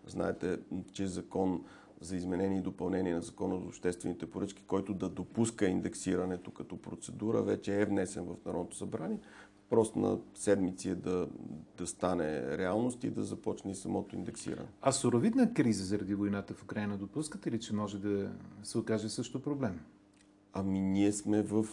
Знаете, 0.07 0.59
че 0.91 1.07
закон 1.07 1.63
за 2.01 2.15
изменение 2.15 2.57
и 2.57 2.61
допълнение 2.61 3.13
на 3.13 3.21
закона 3.21 3.59
за 3.59 3.65
обществените 3.65 4.25
поръчки, 4.25 4.63
който 4.67 4.93
да 4.93 5.09
допуска 5.09 5.65
индексирането 5.65 6.51
като 6.51 6.77
процедура, 6.77 7.41
вече 7.43 7.81
е 7.81 7.85
внесен 7.85 8.25
в 8.25 8.45
Народното 8.45 8.77
събрание 8.77 9.19
просто 9.69 9.99
на 9.99 10.17
седмици 10.35 10.89
е 10.89 10.95
да, 10.95 11.27
да 11.77 11.87
стане 11.87 12.57
реалност 12.57 13.03
и 13.03 13.09
да 13.09 13.23
започне 13.23 13.75
самото 13.75 14.15
индексиране. 14.15 14.67
А 14.81 14.91
суровидна 14.91 15.53
криза 15.53 15.85
заради 15.85 16.15
войната 16.15 16.53
в 16.53 16.63
Украина 16.63 16.97
допускате 16.97 17.51
ли, 17.51 17.59
че 17.59 17.75
може 17.75 17.99
да 17.99 18.31
се 18.63 18.77
окаже 18.77 19.09
също 19.09 19.41
проблем? 19.41 19.79
Ами 20.53 20.79
ние 20.79 21.11
сме 21.11 21.41
в 21.41 21.65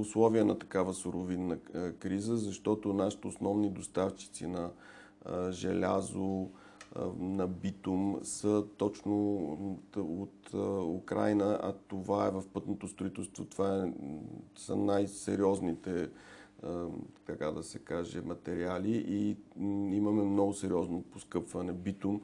условия 0.00 0.44
на 0.44 0.58
такава 0.58 0.94
суровинна 0.94 1.58
криза, 1.98 2.36
защото 2.36 2.92
нашите 2.92 3.26
основни 3.26 3.70
доставчици 3.70 4.46
на 4.46 4.70
желязо, 5.50 6.48
на 7.18 7.46
битум 7.46 8.18
са 8.22 8.64
точно 8.76 9.36
от 9.96 10.54
Украина, 10.96 11.58
а 11.62 11.72
това 11.88 12.26
е 12.26 12.30
в 12.30 12.44
пътното 12.52 12.88
строителство. 12.88 13.44
Това 13.44 13.84
е, 13.84 13.92
са 14.56 14.76
най-сериозните 14.76 16.08
така 17.26 17.50
да 17.50 17.62
се 17.62 17.78
каже, 17.78 18.20
материали 18.20 19.04
и 19.08 19.36
имаме 19.96 20.22
много 20.22 20.54
сериозно 20.54 21.02
поскъпване. 21.02 21.72
Битум 21.72 22.20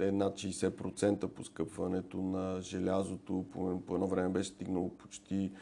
е 0.00 0.12
над 0.12 0.34
60% 0.34 1.26
поскъпването 1.26 2.16
на 2.16 2.60
желязото. 2.60 3.44
По, 3.52 3.94
едно 3.94 4.06
време 4.06 4.28
беше 4.28 4.48
стигнало 4.48 4.88
почти 4.88 5.52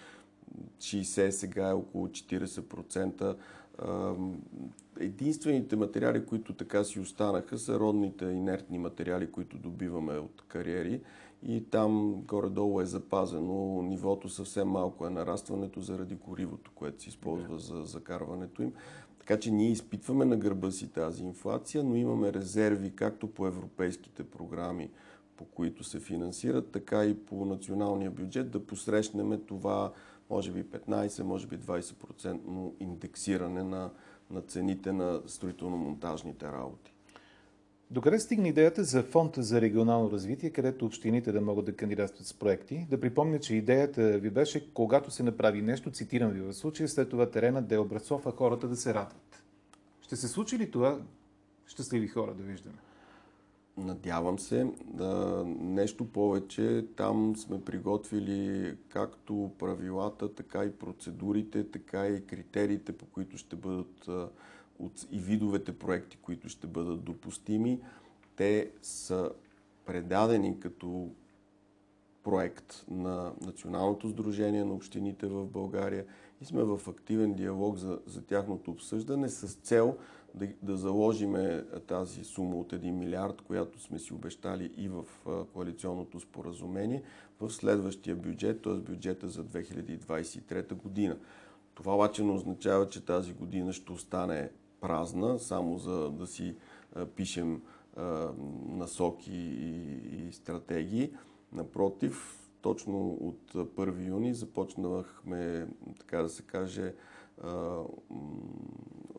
60, 0.78 1.30
сега 1.30 1.68
е 1.68 1.72
около 1.72 2.09
40%. 2.09 3.37
Единствените 5.00 5.76
материали, 5.76 6.26
които 6.26 6.54
така 6.54 6.85
си 6.85 7.00
останаха, 7.00 7.59
са 7.59 7.78
родните 7.78 8.24
инертни 8.24 8.78
материали, 8.78 9.30
които 9.30 9.59
добиваме 9.59 10.18
от 10.18 10.42
кариери 10.48 11.00
и 11.44 11.64
там 11.70 12.14
горе-долу 12.14 12.80
е 12.80 12.87
запазено 12.87 13.83
нивото 13.83 14.28
съвсем 14.28 14.68
малко 14.68 15.07
е 15.07 15.11
нарастването 15.11 15.80
заради 15.80 16.14
горивото, 16.14 16.70
което 16.74 17.02
се 17.02 17.09
използва 17.09 17.59
за 17.59 17.83
закарването 17.83 18.62
им. 18.62 18.72
Така 19.18 19.40
че 19.40 19.50
ние 19.50 19.70
изпитваме 19.70 20.24
на 20.24 20.37
гърба 20.37 20.70
си 20.70 20.92
тази 20.92 21.24
инфлация, 21.24 21.85
но 21.85 21.96
имаме 21.96 22.33
резерви 22.33 22.90
както 22.90 23.26
по 23.26 23.46
европейските 23.46 24.24
програми, 24.24 24.90
по 25.37 25.44
които 25.44 25.85
се 25.85 26.00
финансират, 26.00 26.70
така 26.70 27.04
и 27.04 27.14
по 27.26 27.44
националния 27.44 28.11
бюджет 28.11 28.50
да 28.50 28.66
посрещнем 28.66 29.40
това, 29.46 29.92
може 30.30 30.52
би 30.52 30.64
15, 30.64 31.22
може 31.22 31.46
би 31.46 31.59
20% 31.59 32.72
индексиране 32.80 33.62
на, 33.62 33.90
на 34.30 34.40
цените 34.40 34.92
на 34.92 35.20
строително-монтажните 35.26 36.52
работи. 36.52 36.93
Докъде 37.90 38.18
стигна 38.18 38.49
идеята 38.49 38.85
за 38.85 39.03
фонд 39.03 39.35
за 39.37 39.61
регионално 39.61 40.11
развитие, 40.11 40.51
където 40.51 40.87
общините 40.87 41.33
да 41.33 41.40
могат 41.40 41.64
да 41.64 41.77
кандидатстват 41.77 42.27
с 42.27 42.35
проекти? 42.35 42.87
Да 42.90 43.01
припомня, 43.01 43.38
че 43.38 43.55
идеята 43.55 44.18
ви 44.18 44.31
беше, 44.31 44.73
когато 44.75 45.11
се 45.11 45.23
направи 45.23 45.62
нещо, 45.62 45.90
цитирам 45.90 46.31
ви 46.31 46.40
в 46.40 46.53
случая, 46.53 46.88
след 46.88 47.11
това 47.11 47.31
теренът 47.31 47.68
да 47.68 47.75
е 47.75 47.79
образцов, 47.79 48.27
а 48.27 48.31
хората 48.31 48.68
да 48.68 48.77
се 48.77 48.94
радват. 48.94 49.42
Ще 50.01 50.16
се 50.16 50.29
случи 50.29 50.59
ли 50.59 50.70
това 50.70 50.99
щастливи 51.66 52.09
хора 52.09 52.35
да 52.35 52.42
виждаме? 52.42 52.77
Надявам 53.77 54.38
се. 54.38 54.66
Да, 54.85 55.44
нещо 55.61 56.05
повече. 56.05 56.87
Там 56.97 57.37
сме 57.37 57.64
приготвили 57.64 58.75
както 58.88 59.51
правилата, 59.59 60.35
така 60.35 60.64
и 60.64 60.73
процедурите, 60.73 61.70
така 61.70 62.07
и 62.07 62.27
критериите, 62.27 62.92
по 62.92 63.07
които 63.07 63.38
ще 63.38 63.57
бъдат 63.57 64.09
и 65.10 65.18
видовете 65.18 65.78
проекти, 65.78 66.16
които 66.16 66.48
ще 66.48 66.66
бъдат 66.66 67.04
допустими. 67.04 67.80
Те 68.37 68.70
са 68.82 69.30
предадени 69.87 70.60
като 70.60 71.10
проект 72.24 72.84
на 72.90 73.32
Националното 73.40 74.08
сдружение 74.08 74.64
на 74.64 74.74
общините 74.74 75.26
в 75.26 75.46
България 75.46 76.04
и 76.40 76.44
сме 76.44 76.64
в 76.64 76.80
активен 76.88 77.34
диалог 77.34 77.76
за, 77.76 77.98
за 78.06 78.22
тяхното 78.22 78.70
обсъждане 78.70 79.28
с 79.28 79.54
цел 79.54 79.96
да, 80.34 80.48
да 80.62 80.76
заложиме 80.76 81.64
тази 81.87 82.24
сума 82.24 82.56
от 82.56 82.72
1 82.72 82.90
милиард, 82.90 83.40
която 83.40 83.80
сме 83.80 83.98
си 83.98 84.14
обещали 84.14 84.72
и 84.76 84.88
в 84.88 85.04
коалиционното 85.52 86.20
споразумение 86.20 87.02
в 87.40 87.50
следващия 87.50 88.16
бюджет, 88.16 88.62
т.е. 88.62 88.74
бюджета 88.74 89.28
за 89.28 89.44
2023 89.44 90.74
година. 90.74 91.16
Това 91.74 91.94
обаче 91.94 92.24
не 92.24 92.32
означава, 92.32 92.88
че 92.88 93.04
тази 93.04 93.32
година 93.32 93.72
ще 93.72 93.92
остане 93.92 94.50
празна, 94.85 95.38
само 95.38 95.79
за 95.79 96.11
да 96.11 96.27
си 96.27 96.57
пишем 97.16 97.62
насоки 98.68 99.33
и 99.33 100.33
стратегии. 100.33 101.12
Напротив, 101.53 102.40
точно 102.61 103.12
от 103.12 103.53
1 103.53 104.09
юни 104.09 104.35
започнахме, 104.35 105.68
така 105.99 106.23
да 106.23 106.29
се 106.29 106.42
каже, 106.42 106.94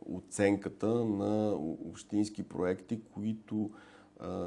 оценката 0.05 1.05
на 1.05 1.53
общински 1.89 2.43
проекти, 2.43 3.01
които 3.13 3.71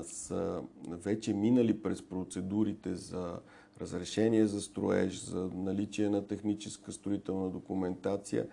са 0.03 0.63
вече 0.89 1.35
минали 1.35 1.83
през 1.83 2.03
процедурите 2.03 2.95
за 2.95 3.41
разрешение 3.81 4.47
за 4.47 4.61
строеж, 4.61 5.25
за 5.25 5.51
наличие 5.55 6.09
на 6.09 6.27
техническа 6.27 6.93
строителна 6.93 7.51
документация 7.51 8.49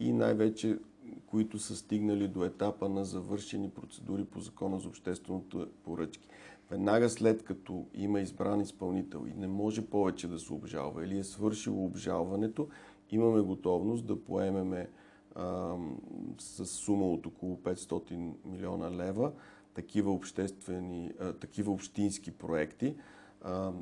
и 0.00 0.12
най-вече 0.12 0.78
които 1.30 1.58
са 1.58 1.76
стигнали 1.76 2.28
до 2.28 2.44
етапа 2.44 2.88
на 2.88 3.04
завършени 3.04 3.70
процедури 3.70 4.24
по 4.24 4.40
Закона 4.40 4.80
за 4.80 4.88
общественото 4.88 5.66
поръчки. 5.84 6.28
Веднага 6.70 7.08
след 7.08 7.44
като 7.44 7.86
има 7.94 8.20
избран 8.20 8.60
изпълнител 8.60 9.26
и 9.26 9.40
не 9.40 9.46
може 9.46 9.86
повече 9.86 10.28
да 10.28 10.38
се 10.38 10.52
обжалва 10.52 11.04
или 11.04 11.18
е 11.18 11.24
свършило 11.24 11.84
обжалването, 11.84 12.68
имаме 13.10 13.40
готовност 13.40 14.06
да 14.06 14.24
поемеме 14.24 14.88
а, 15.34 15.74
с 16.38 16.66
сума 16.66 17.06
от 17.06 17.26
около 17.26 17.56
500 17.56 18.32
милиона 18.44 18.90
лева 18.90 19.32
такива, 19.74 20.12
обществени, 20.12 21.12
а, 21.20 21.32
такива 21.32 21.72
общински 21.72 22.30
проекти. 22.30 22.96
А, 23.42 23.72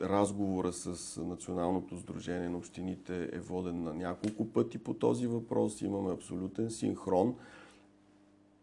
разговора 0.00 0.72
с 0.72 1.16
Националното 1.22 1.96
сдружение 1.96 2.48
на 2.48 2.58
общините 2.58 3.30
е 3.32 3.40
воден 3.40 3.82
на 3.82 3.94
няколко 3.94 4.48
пъти 4.48 4.78
по 4.78 4.94
този 4.94 5.26
въпрос. 5.26 5.82
Имаме 5.82 6.12
абсолютен 6.12 6.70
синхрон. 6.70 7.34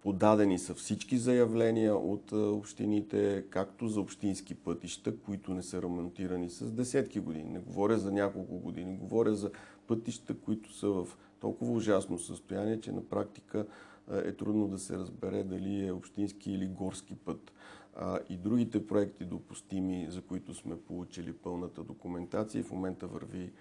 Подадени 0.01 0.59
са 0.59 0.73
всички 0.73 1.17
заявления 1.17 1.95
от 1.95 2.31
общините, 2.31 3.45
както 3.49 3.87
за 3.87 4.01
общински 4.01 4.55
пътища, 4.55 5.17
които 5.17 5.53
не 5.53 5.63
са 5.63 5.81
ремонтирани 5.81 6.49
с 6.49 6.71
десетки 6.71 7.19
години. 7.19 7.49
Не 7.49 7.59
говоря 7.59 7.97
за 7.97 8.11
няколко 8.11 8.57
години, 8.57 8.97
говоря 8.97 9.35
за 9.35 9.51
пътища, 9.87 10.33
които 10.37 10.73
са 10.73 10.87
в 10.87 11.07
толкова 11.39 11.73
ужасно 11.73 12.19
състояние, 12.19 12.81
че 12.81 12.91
на 12.91 13.03
практика 13.03 13.65
е 14.11 14.33
трудно 14.33 14.67
да 14.67 14.79
се 14.79 14.97
разбере 14.97 15.43
дали 15.43 15.87
е 15.87 15.91
общински 15.91 16.51
или 16.51 16.67
горски 16.67 17.15
път 17.15 17.53
а, 17.95 18.19
и 18.29 18.37
другите 18.37 18.87
проекти 18.87 19.25
допустими, 19.25 20.07
за 20.09 20.21
които 20.21 20.53
сме 20.53 20.81
получили 20.81 21.33
пълната 21.33 21.83
документация 21.83 22.59
и 22.59 22.63
в 22.63 22.71
момента 22.71 23.07
върви 23.07 23.51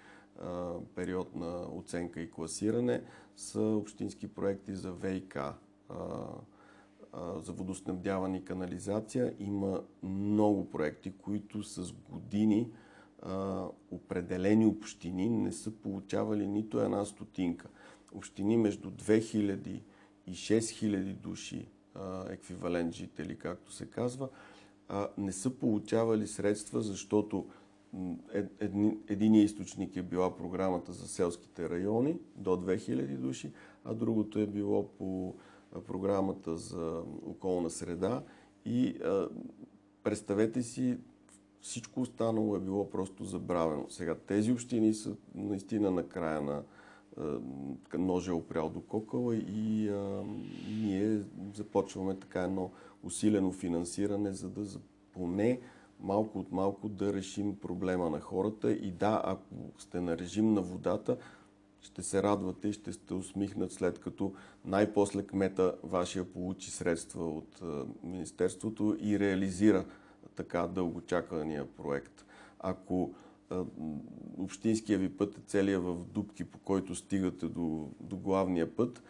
а, 0.41 0.73
период 0.95 1.35
на 1.35 1.65
оценка 1.71 2.21
и 2.21 2.31
класиране, 2.31 3.01
са 3.35 3.61
общински 3.61 4.27
проекти 4.27 4.75
за 4.75 4.93
ВИК, 4.93 5.35
а, 5.35 5.53
за 7.37 7.51
водоснабдяване 7.51 8.37
и 8.37 8.45
канализация. 8.45 9.33
Има 9.39 9.83
много 10.03 10.69
проекти, 10.69 11.11
които 11.11 11.63
с 11.63 11.93
години 11.93 12.71
определени 13.91 14.65
общини 14.65 15.29
не 15.29 15.51
са 15.51 15.71
получавали 15.71 16.47
нито 16.47 16.79
една 16.79 17.05
стотинка. 17.05 17.67
Общини 18.13 18.57
между 18.57 18.91
2000 18.91 19.81
и 20.27 20.31
6000 20.31 21.13
души 21.13 21.67
еквивалент 22.29 22.93
жители, 22.93 23.37
както 23.37 23.71
се 23.71 23.85
казва, 23.85 24.29
не 25.17 25.31
са 25.31 25.49
получавали 25.49 26.27
средства, 26.27 26.81
защото 26.81 27.45
единият 29.09 29.51
източник 29.51 29.95
е 29.95 30.01
била 30.01 30.37
програмата 30.37 30.91
за 30.93 31.07
селските 31.07 31.69
райони 31.69 32.17
до 32.35 32.49
2000 32.49 33.17
души, 33.17 33.51
а 33.85 33.93
другото 33.93 34.39
е 34.39 34.47
било 34.47 34.87
по 34.87 35.35
програмата 35.87 36.57
за 36.57 37.03
околна 37.25 37.69
среда 37.69 38.23
и 38.65 38.99
представете 40.03 40.61
си, 40.61 40.97
всичко 41.61 42.01
останало 42.01 42.55
е 42.55 42.59
било 42.59 42.89
просто 42.89 43.23
забравено. 43.23 43.85
Сега 43.89 44.15
тези 44.15 44.51
общини 44.51 44.93
са 44.93 45.15
наистина 45.35 45.91
на 45.91 46.07
края 46.07 46.41
на, 46.41 46.63
ножа 47.97 48.31
е 48.31 48.35
опрял 48.35 48.69
до 48.69 48.81
кокъла 48.81 49.35
и 49.35 49.89
а, 49.89 50.23
ние 50.69 51.21
започваме 51.53 52.19
така 52.19 52.41
едно 52.41 52.71
усилено 53.03 53.51
финансиране, 53.51 54.33
за 54.33 54.49
да 54.49 54.65
поне 55.11 55.59
малко 55.99 56.39
от 56.39 56.51
малко 56.51 56.89
да 56.89 57.13
решим 57.13 57.55
проблема 57.55 58.09
на 58.09 58.19
хората. 58.19 58.71
И 58.71 58.91
да, 58.91 59.21
ако 59.25 59.55
сте 59.77 60.01
на 60.01 60.17
режим 60.17 60.53
на 60.53 60.61
водата, 60.61 61.17
ще 61.81 62.03
се 62.03 62.23
радвате 62.23 62.67
и 62.67 62.73
ще 62.73 62.93
сте 62.93 63.13
усмихнат 63.13 63.71
след 63.71 63.99
като 63.99 64.33
най-после 64.65 65.23
кмета 65.23 65.75
вашия 65.83 66.25
получи 66.25 66.71
средства 66.71 67.25
от 67.29 67.61
а, 67.61 67.85
Министерството 68.03 68.97
и 68.99 69.19
реализира 69.19 69.85
така 70.35 70.67
дългочакания 70.67 71.67
проект. 71.67 72.25
Ако 72.59 73.13
общинския 74.37 74.99
ви 74.99 75.09
път 75.09 75.37
е 75.37 75.41
целият 75.45 75.83
в 75.83 75.95
дубки, 76.05 76.43
по 76.43 76.57
който 76.57 76.95
стигате 76.95 77.47
до, 77.47 77.89
до 77.99 78.17
главния 78.17 78.75
път, 78.75 79.03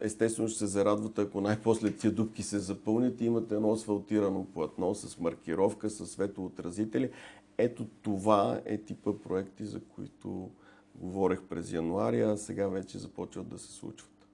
естествено 0.00 0.48
ще 0.48 0.58
се 0.58 0.66
зарадвате, 0.66 1.20
ако 1.20 1.40
най-после 1.40 1.92
тия 1.92 2.12
дубки 2.12 2.42
се 2.42 2.58
запълнят 2.58 3.20
и 3.20 3.24
имате 3.24 3.54
едно 3.54 3.72
асфалтирано 3.72 4.46
платно 4.54 4.94
с 4.94 5.18
маркировка, 5.18 5.90
с 5.90 6.06
светоотразители. 6.06 7.10
Ето 7.58 7.86
това 8.02 8.60
е 8.64 8.78
типа 8.78 9.12
проекти, 9.12 9.64
за 9.64 9.80
които 9.80 10.50
говорех 10.94 11.42
през 11.42 11.72
януари, 11.72 12.20
а 12.20 12.36
сега 12.36 12.68
вече 12.68 12.98
започват 12.98 13.48
да 13.48 13.58
се 13.58 13.72
случват. 13.72 14.28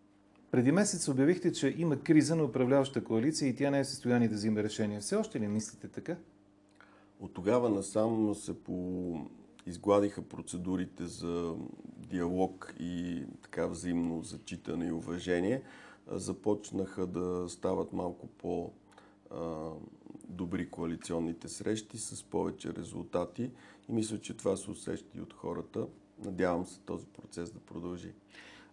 Преди 0.51 0.73
месец 0.73 1.09
обявихте, 1.09 1.53
че 1.53 1.75
има 1.79 2.01
криза 2.01 2.37
на 2.37 2.45
управляваща 2.45 3.05
коалиция 3.05 3.49
и 3.49 3.57
тя 3.57 3.71
не 3.71 3.79
е 3.79 3.85
в 3.85 3.89
състояние 3.89 4.29
да 4.29 4.35
взима 4.35 4.63
решения. 4.63 5.01
Все 5.01 5.17
още 5.17 5.41
ли 5.41 5.49
мислите 5.49 5.89
така? 5.89 6.17
От 7.25 7.35
тогава 7.35 7.71
насам 7.71 8.35
се 8.35 8.63
по... 8.63 9.27
изгладиха 9.67 10.23
процедурите 10.23 11.07
за 11.07 11.55
диалог 11.97 12.75
и 12.81 13.25
така 13.43 13.67
взаимно 13.67 14.23
зачитане 14.23 14.87
и 14.87 14.93
уважение. 14.93 15.63
Започнаха 16.07 17.07
да 17.07 17.49
стават 17.49 17.93
малко 17.93 18.27
по 18.27 18.73
добри 20.29 20.71
коалиционните 20.71 21.49
срещи 21.49 21.99
с 21.99 22.25
повече 22.25 22.73
резултати 22.73 23.51
и 23.89 23.93
мисля, 23.93 24.19
че 24.19 24.37
това 24.37 24.57
се 24.57 24.71
усеща 24.71 25.19
и 25.19 25.21
от 25.21 25.33
хората. 25.33 25.87
Надявам 26.25 26.67
се 26.67 26.81
този 26.81 27.07
процес 27.07 27.51
да 27.51 27.61
продължи. 27.61 28.13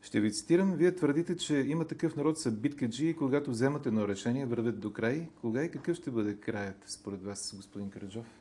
Ще 0.02 0.20
ви 0.20 0.32
цитирам. 0.32 0.76
Вие 0.76 0.96
твърдите, 0.96 1.38
че 1.38 1.56
има 1.56 1.86
такъв 1.86 2.16
народ 2.16 2.40
са 2.40 2.52
биткаджи 2.52 3.08
и 3.08 3.16
когато 3.16 3.52
вземат 3.52 3.86
едно 3.86 4.08
решение, 4.08 4.46
вървят 4.46 4.80
до 4.80 4.94
край. 4.94 5.28
Кога 5.42 5.64
и 5.64 5.72
какъв 5.72 5.98
ще 5.98 6.12
бъде 6.12 6.36
краят, 6.36 6.84
според 6.88 7.24
вас, 7.24 7.54
господин 7.56 7.90
Караджов? 7.90 8.41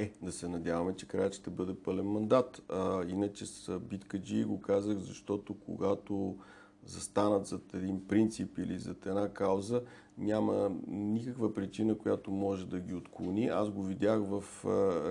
Е, 0.00 0.12
да 0.22 0.32
се 0.32 0.48
надяваме, 0.48 0.96
че 0.96 1.08
краят 1.08 1.34
ще 1.34 1.50
бъде 1.50 1.74
пълен 1.74 2.06
мандат. 2.06 2.62
А, 2.68 3.04
иначе 3.08 3.46
са 3.46 3.78
биткаджи 3.78 4.44
го 4.44 4.60
казах, 4.60 4.98
защото 4.98 5.54
когато 5.54 6.36
застанат 6.84 7.46
зад 7.46 7.74
един 7.74 8.06
принцип 8.08 8.58
или 8.58 8.78
зад 8.78 9.06
една 9.06 9.28
кауза, 9.28 9.82
няма 10.18 10.72
никаква 10.88 11.54
причина, 11.54 11.98
която 11.98 12.30
може 12.30 12.66
да 12.66 12.80
ги 12.80 12.94
отклони. 12.94 13.46
Аз 13.46 13.70
го 13.70 13.82
видях 13.82 14.20
в, 14.22 14.44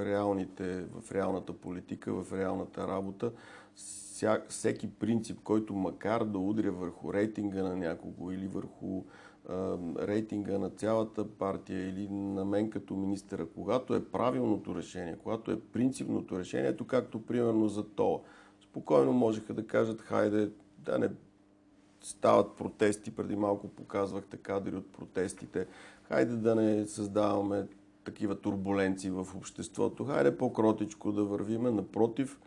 реалните, 0.06 0.86
в 0.86 1.12
реалната 1.12 1.54
политика, 1.54 2.24
в 2.24 2.34
реалната 2.34 2.88
работа 2.88 3.32
вся, 3.76 4.42
всеки 4.50 4.90
принцип, 4.94 5.40
който 5.44 5.74
макар 5.74 6.24
да 6.24 6.40
удря 6.40 6.72
върху 6.72 7.14
рейтинга 7.14 7.64
на 7.64 7.76
някого 7.76 8.32
или 8.32 8.48
върху 8.48 9.04
рейтинга 10.00 10.58
на 10.58 10.70
цялата 10.70 11.28
партия 11.28 11.90
или 11.90 12.10
на 12.10 12.46
мен 12.46 12.70
като 12.70 12.96
министъра, 12.96 13.46
когато 13.46 13.96
е 13.96 14.06
правилното 14.06 14.76
решение, 14.76 15.18
когато 15.24 15.52
е 15.52 15.60
принципното 15.60 16.40
решение, 16.40 16.70
ето 16.70 16.88
както 16.88 17.26
примерно 17.26 17.68
за 17.68 17.84
то, 17.84 18.22
спокойно 18.62 19.14
можеха 19.14 19.54
да 19.54 19.68
кажат, 19.68 20.02
хайде 20.02 20.52
да 20.78 21.00
не 21.00 21.10
стават 22.02 22.56
протести, 22.56 23.12
преди 23.12 23.36
малко 23.36 23.68
показвахте 23.68 24.38
кадри 24.38 24.76
от 24.76 24.92
протестите, 24.92 25.68
хайде 26.04 26.36
да 26.36 26.56
не 26.56 26.88
създаваме 26.88 27.68
такива 28.04 28.36
турбуленции 28.36 29.10
в 29.10 29.28
обществото. 29.36 30.06
Хайде 30.06 30.38
по-кротичко 30.38 31.12
да 31.12 31.24
вървиме. 31.24 31.72
Напротив, 31.72 32.40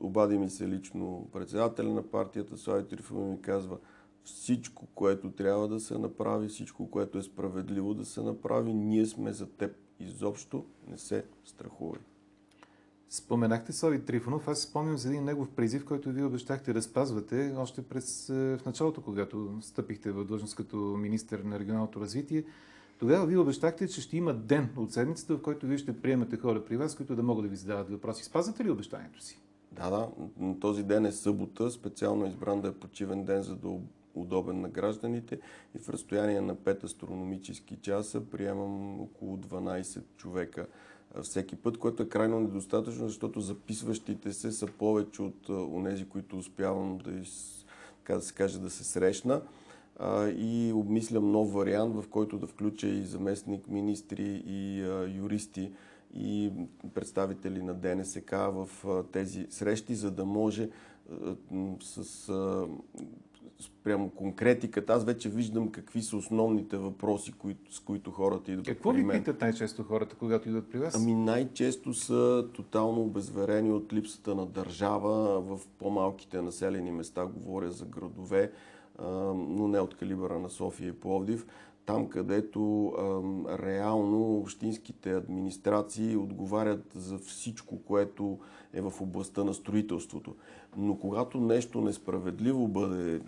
обади 0.00 0.38
ми 0.38 0.50
се 0.50 0.68
лично 0.68 1.28
председателя 1.32 1.94
на 1.94 2.02
партията, 2.02 2.58
Слави 2.58 2.88
Трифон 2.88 3.30
ми 3.30 3.40
казва 3.40 3.78
всичко, 4.24 4.86
което 4.94 5.30
трябва 5.30 5.68
да 5.68 5.80
се 5.80 5.98
направи, 5.98 6.48
всичко, 6.48 6.90
което 6.90 7.18
е 7.18 7.22
справедливо 7.22 7.94
да 7.94 8.04
се 8.04 8.22
направи, 8.22 8.74
ние 8.74 9.06
сме 9.06 9.32
за 9.32 9.46
теб. 9.46 9.76
Изобщо 10.00 10.64
не 10.88 10.98
се 10.98 11.24
страхувай. 11.44 12.00
Споменахте 13.10 13.72
Слави 13.72 14.04
Трифонов. 14.04 14.48
Аз 14.48 14.60
спомням 14.60 14.96
за 14.96 15.08
един 15.08 15.24
негов 15.24 15.50
призив, 15.50 15.84
който 15.84 16.12
вие 16.12 16.24
обещахте 16.24 16.72
да 16.72 16.82
спазвате 16.82 17.54
още 17.56 17.82
през, 17.82 18.26
в 18.28 18.60
началото, 18.66 19.02
когато 19.02 19.58
стъпихте 19.60 20.12
в 20.12 20.24
длъжност 20.24 20.56
като 20.56 20.76
министър 20.76 21.38
на 21.38 21.58
регионалното 21.58 22.00
развитие. 22.00 22.44
Тогава 22.98 23.26
вие 23.26 23.38
обещахте, 23.38 23.88
че 23.88 24.00
ще 24.00 24.16
има 24.16 24.34
ден 24.34 24.68
от 24.76 24.92
седмицата, 24.92 25.36
в 25.36 25.42
който 25.42 25.66
вие 25.66 25.78
ще 25.78 26.00
приемате 26.00 26.36
хора 26.36 26.64
при 26.64 26.76
вас, 26.76 26.96
които 26.96 27.16
да 27.16 27.22
могат 27.22 27.44
да 27.44 27.48
ви 27.48 27.56
задават 27.56 27.90
въпроси. 27.90 28.24
Спазвате 28.24 28.64
ли 28.64 28.70
обещанието 28.70 29.22
си? 29.22 29.40
Да, 29.72 29.90
да. 29.90 30.08
Този 30.60 30.82
ден 30.82 31.06
е 31.06 31.12
събота, 31.12 31.70
специално 31.70 32.26
избран 32.26 32.60
да 32.60 32.68
е 32.68 32.72
почивен 32.72 33.24
ден, 33.24 33.42
за 33.42 33.56
да 33.56 33.68
е 33.68 33.78
удобен 34.14 34.60
на 34.60 34.68
гражданите. 34.68 35.40
И 35.74 35.78
в 35.78 35.88
разстояние 35.88 36.40
на 36.40 36.56
5 36.56 36.84
астрономически 36.84 37.76
часа 37.76 38.20
приемам 38.20 39.00
около 39.00 39.36
12 39.36 40.02
човека 40.16 40.66
всеки 41.22 41.56
път, 41.56 41.78
което 41.78 42.02
е 42.02 42.08
крайно 42.08 42.40
недостатъчно, 42.40 43.08
защото 43.08 43.40
записващите 43.40 44.32
се 44.32 44.52
са 44.52 44.66
повече 44.66 45.22
от 45.22 45.48
онези, 45.48 46.04
които 46.08 46.38
успявам 46.38 46.98
да, 46.98 47.10
из, 47.20 47.64
да 48.08 48.20
се 48.20 48.34
каже, 48.34 48.58
да 48.58 48.70
се 48.70 48.84
срещна 48.84 49.42
и 50.36 50.72
обмислям 50.74 51.32
нов 51.32 51.52
вариант, 51.52 51.94
в 51.94 52.08
който 52.08 52.38
да 52.38 52.46
включа 52.46 52.86
и 52.86 53.02
заместник 53.02 53.68
министри 53.68 54.42
и 54.46 54.80
юристи 55.16 55.72
и 56.14 56.52
представители 56.94 57.62
на 57.62 57.74
ДНСК 57.74 58.30
в 58.30 58.68
тези 59.12 59.46
срещи, 59.50 59.94
за 59.94 60.10
да 60.10 60.24
може 60.24 60.70
с 61.80 62.28
прямо 63.84 64.10
конкретиката, 64.10 64.92
аз 64.92 65.04
вече 65.04 65.28
виждам 65.28 65.68
какви 65.68 66.02
са 66.02 66.16
основните 66.16 66.76
въпроси, 66.76 67.32
които, 67.32 67.74
с 67.74 67.80
които 67.80 68.10
хората 68.10 68.52
идват 68.52 68.66
Какво 68.66 68.90
при 68.90 68.96
ви 68.96 69.04
мен. 69.04 69.18
питат 69.18 69.40
най-често 69.40 69.82
хората, 69.82 70.16
когато 70.16 70.48
идват 70.48 70.70
при 70.70 70.78
вас? 70.78 70.94
Ами 70.96 71.14
най-често 71.14 71.94
са 71.94 72.48
тотално 72.54 73.02
обезверени 73.02 73.72
от 73.72 73.92
липсата 73.92 74.34
на 74.34 74.46
държава 74.46 75.40
в 75.40 75.60
по-малките 75.78 76.42
населени 76.42 76.90
места, 76.90 77.26
говоря 77.26 77.70
за 77.70 77.84
градове, 77.84 78.52
но 79.34 79.68
не 79.68 79.80
от 79.80 79.96
калибъра 79.96 80.38
на 80.38 80.50
София 80.50 80.88
и 80.88 80.92
Пловдив, 80.92 81.46
там 81.86 82.08
където 82.08 82.92
реално 83.62 84.36
общинските 84.36 85.12
администрации 85.12 86.16
отговарят 86.16 86.84
за 86.94 87.18
всичко, 87.18 87.78
което 87.78 88.38
е 88.72 88.80
в 88.80 88.92
областта 89.00 89.44
на 89.44 89.54
строителството. 89.54 90.34
Но 90.76 90.96
когато 90.96 91.40
нещо 91.40 91.80
несправедливо 91.80 92.68
бъде 92.68 93.20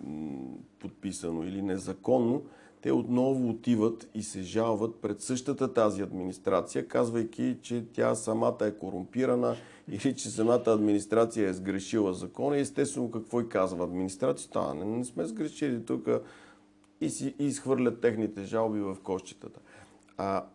подписано 0.79 1.43
или 1.43 1.61
незаконно, 1.61 2.41
те 2.81 2.91
отново 2.91 3.49
отиват 3.49 4.09
и 4.13 4.23
се 4.23 4.41
жалват 4.41 4.95
пред 4.95 5.21
същата 5.21 5.73
тази 5.73 6.01
администрация, 6.01 6.87
казвайки, 6.87 7.57
че 7.61 7.85
тя 7.93 8.15
самата 8.15 8.57
е 8.61 8.71
корумпирана 8.71 9.55
или 9.91 10.15
че 10.15 10.29
самата 10.29 10.63
администрация 10.67 11.49
е 11.49 11.53
сгрешила 11.53 12.13
закона. 12.13 12.57
Естествено 12.57 13.11
какво 13.11 13.41
и 13.41 13.49
казва 13.49 13.83
администрацията? 13.83 14.59
А, 14.59 14.73
не, 14.73 14.85
не 14.85 15.05
сме 15.05 15.25
сгрешили 15.25 15.85
тук 15.85 16.09
и, 17.01 17.09
си, 17.09 17.35
изхвърлят 17.39 18.01
техните 18.01 18.43
жалби 18.43 18.79
в 18.79 18.97
кощетата. 19.03 19.59
А 20.17 20.45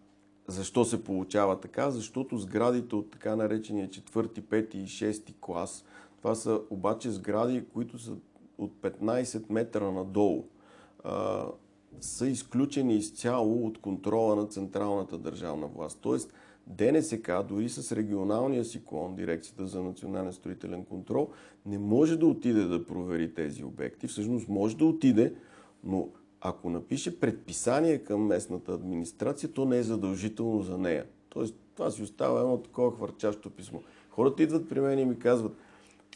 защо 0.47 0.85
се 0.85 1.05
получава 1.05 1.61
така? 1.61 1.91
Защото 1.91 2.39
сградите 2.39 2.95
от 2.95 3.11
така 3.11 3.37
наречения 3.37 3.91
четвърти, 3.91 4.41
пети 4.41 4.79
и 4.79 4.87
шести 4.87 5.35
клас, 5.41 5.85
това 6.19 6.35
са 6.35 6.61
обаче 6.71 7.11
сгради, 7.11 7.65
които 7.73 7.99
са 7.99 8.13
от 8.59 8.73
15 8.83 9.45
метра 9.51 9.91
надолу 9.91 10.45
са 12.01 12.27
изключени 12.27 12.97
изцяло 12.97 13.67
от 13.67 13.81
контрола 13.81 14.37
на 14.37 14.47
централната 14.47 15.19
държавна 15.19 15.67
власт. 15.67 15.99
Тоест, 16.01 16.35
ДНСК, 16.67 17.31
дори 17.49 17.69
с 17.69 17.97
регионалния 17.97 18.65
си 18.65 18.85
клон, 18.85 19.17
Дирекцията 19.17 19.67
за 19.67 19.83
национален 19.83 20.33
строителен 20.33 20.85
контрол, 20.85 21.31
не 21.67 21.79
може 21.79 22.17
да 22.17 22.27
отиде 22.27 22.65
да 22.65 22.87
провери 22.87 23.35
тези 23.35 23.65
обекти. 23.65 24.07
Всъщност 24.07 24.49
може 24.49 24.77
да 24.77 24.85
отиде, 24.85 25.35
но 25.85 26.09
ако 26.45 26.71
напише 26.71 27.21
предписание 27.21 27.99
към 27.99 28.27
местната 28.27 28.73
администрация, 28.73 29.53
то 29.53 29.65
не 29.65 29.79
е 29.79 29.83
задължително 29.83 30.63
за 30.63 30.79
нея. 30.79 31.07
Тоест, 31.29 31.55
това 31.75 31.91
си 31.91 32.03
остава 32.03 32.41
едно 32.41 32.59
такова 32.59 32.97
хвърчащо 32.97 33.51
писмо. 33.51 33.79
Хората 34.11 34.43
идват 34.43 34.69
при 34.69 34.81
мен 34.81 34.99
и 34.99 35.05
ми 35.05 35.19
казват, 35.19 35.57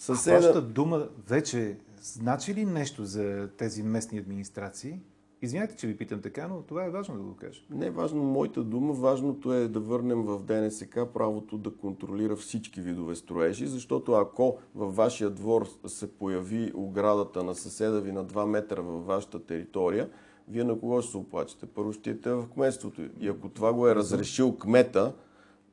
съседа... 0.00 0.36
А 0.36 0.40
вашата 0.40 0.62
дума 0.62 1.08
вече 1.28 1.76
значи 2.02 2.54
ли 2.54 2.64
нещо 2.64 3.04
за 3.04 3.48
тези 3.56 3.82
местни 3.82 4.18
администрации? 4.18 5.00
Извинете, 5.42 5.76
че 5.76 5.86
ви 5.86 5.96
питам 5.96 6.20
така, 6.20 6.48
но 6.48 6.62
това 6.62 6.84
е 6.84 6.90
важно 6.90 7.16
да 7.16 7.22
го 7.22 7.36
кажа. 7.36 7.62
Не 7.70 7.86
е 7.86 7.90
важно 7.90 8.22
моята 8.22 8.64
дума, 8.64 8.92
важното 8.92 9.52
е 9.52 9.68
да 9.68 9.80
върнем 9.80 10.22
в 10.22 10.42
ДНСК 10.42 10.98
правото 11.14 11.58
да 11.58 11.70
контролира 11.70 12.36
всички 12.36 12.80
видове 12.80 13.14
строежи, 13.14 13.66
защото 13.66 14.12
ако 14.12 14.58
във 14.74 14.96
вашия 14.96 15.30
двор 15.30 15.68
се 15.86 16.12
появи 16.12 16.72
оградата 16.74 17.42
на 17.42 17.54
съседа 17.54 18.00
ви 18.00 18.12
на 18.12 18.24
2 18.24 18.46
метра 18.46 18.80
във 18.80 19.06
вашата 19.06 19.38
територия, 19.38 20.10
вие 20.48 20.64
на 20.64 20.80
кого 20.80 21.02
ще 21.02 21.10
се 21.10 21.16
оплачете? 21.16 21.66
Първо 21.66 21.92
ще 21.92 22.10
идете 22.10 22.32
в 22.32 22.46
кметството. 22.54 23.02
И 23.20 23.28
ако 23.28 23.48
това 23.48 23.72
го 23.72 23.88
е 23.88 23.94
разрешил 23.94 24.56
кмета, 24.56 25.14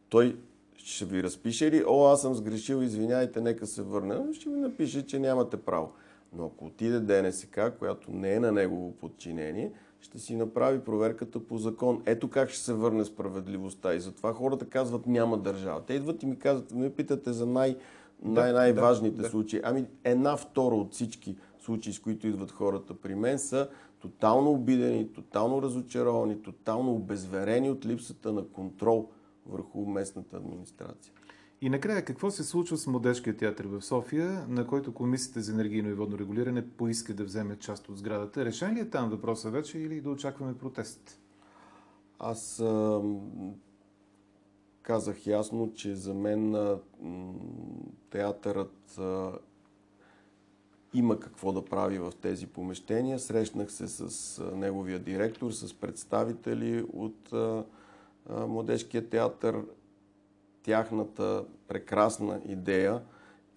той 0.10 0.38
ще 0.76 1.06
ви 1.06 1.24
разпише 1.24 1.72
ли, 1.72 1.84
о, 1.88 2.06
аз 2.06 2.22
съм 2.22 2.36
сгрешил, 2.36 2.82
извиняйте, 2.82 3.42
нека 3.42 3.68
се 3.68 3.82
върне. 3.82 4.34
Ще 4.34 4.50
ви 4.50 4.56
напише, 4.56 5.06
че 5.06 5.20
нямате 5.20 5.58
право. 5.58 5.92
Но 6.38 6.46
ако 6.46 6.66
отиде 6.66 7.00
ДНСК, 7.00 7.60
която 7.80 8.12
не 8.12 8.34
е 8.34 8.40
на 8.40 8.52
негово 8.52 8.92
подчинение, 8.92 9.72
ще 10.02 10.20
си 10.20 10.36
направи 10.36 10.80
проверката 10.80 11.40
по 11.40 11.58
закон. 11.58 12.02
Ето 12.06 12.30
как 12.30 12.50
ще 12.50 12.60
се 12.60 12.74
върне 12.74 13.06
справедливостта. 13.06 13.94
И 13.94 14.00
затова 14.00 14.34
хората 14.34 14.66
казват 14.66 15.08
няма 15.08 15.38
държава. 15.38 15.82
Те 15.86 15.94
идват 15.94 16.24
и 16.24 16.26
ми 16.26 16.40
казват, 16.40 16.72
ми 16.72 16.90
питате 16.90 17.34
за 17.34 17.46
най- 17.46 17.78
най- 18.24 18.54
най-важните 18.54 19.22
да, 19.22 19.30
случаи. 19.30 19.62
Ами 19.64 19.86
една 20.04 20.38
втора 20.38 20.76
от 20.76 20.94
всички 20.94 21.38
случаи, 21.60 21.94
с 21.94 22.00
които 22.00 22.28
идват 22.28 22.52
хората 22.52 22.94
при 22.94 23.16
мен, 23.16 23.40
са 23.40 23.70
тотално 24.00 24.52
обидени, 24.52 25.14
тотално 25.14 25.62
разочаровани, 25.62 26.42
тотално 26.42 26.96
обезверени 26.96 27.70
от 27.70 27.86
липсата 27.86 28.34
на 28.34 28.48
контрол 28.48 29.10
върху 29.46 29.86
местната 29.86 30.38
администрация. 30.38 31.14
И 31.64 31.70
накрая, 31.70 32.06
какво 32.06 32.32
се 32.32 32.44
случва 32.44 32.78
с 32.78 32.88
Младежкия 32.88 33.38
театър 33.38 33.66
в 33.66 33.82
София, 33.82 34.46
на 34.50 34.68
който 34.68 34.94
Комисията 34.94 35.42
за 35.42 35.52
енергийно 35.52 35.90
и 35.90 35.94
водно 35.94 36.20
регулиране 36.20 36.68
поиска 36.68 37.14
да 37.14 37.24
вземе 37.24 37.60
част 37.60 37.90
от 37.90 37.98
сградата? 37.98 38.46
Решен 38.46 38.76
ли 38.76 38.80
е 38.80 38.90
там 38.90 39.10
въпроса 39.10 39.50
вече 39.50 39.80
или 39.80 40.02
да 40.02 40.10
очакваме 40.10 40.58
протест? 40.58 41.20
Аз 42.20 42.60
а, 42.60 43.02
казах 44.82 45.28
ясно, 45.28 45.74
че 45.74 45.96
за 45.96 46.14
мен 46.14 46.56
а, 46.56 46.80
театърът 48.10 48.98
а, 49.00 49.32
има 50.94 51.20
какво 51.20 51.52
да 51.52 51.66
прави 51.66 52.00
в 52.00 52.14
тези 52.22 52.48
помещения. 52.48 53.20
Срещнах 53.20 53.72
се 53.72 53.88
с 53.88 54.44
неговия 54.56 55.00
директор, 55.00 55.52
с 55.52 55.74
представители 55.74 56.86
от 56.94 57.34
Младежкия 58.30 59.10
театър 59.10 59.64
тяхната 60.64 61.46
прекрасна 61.68 62.42
идея 62.46 63.02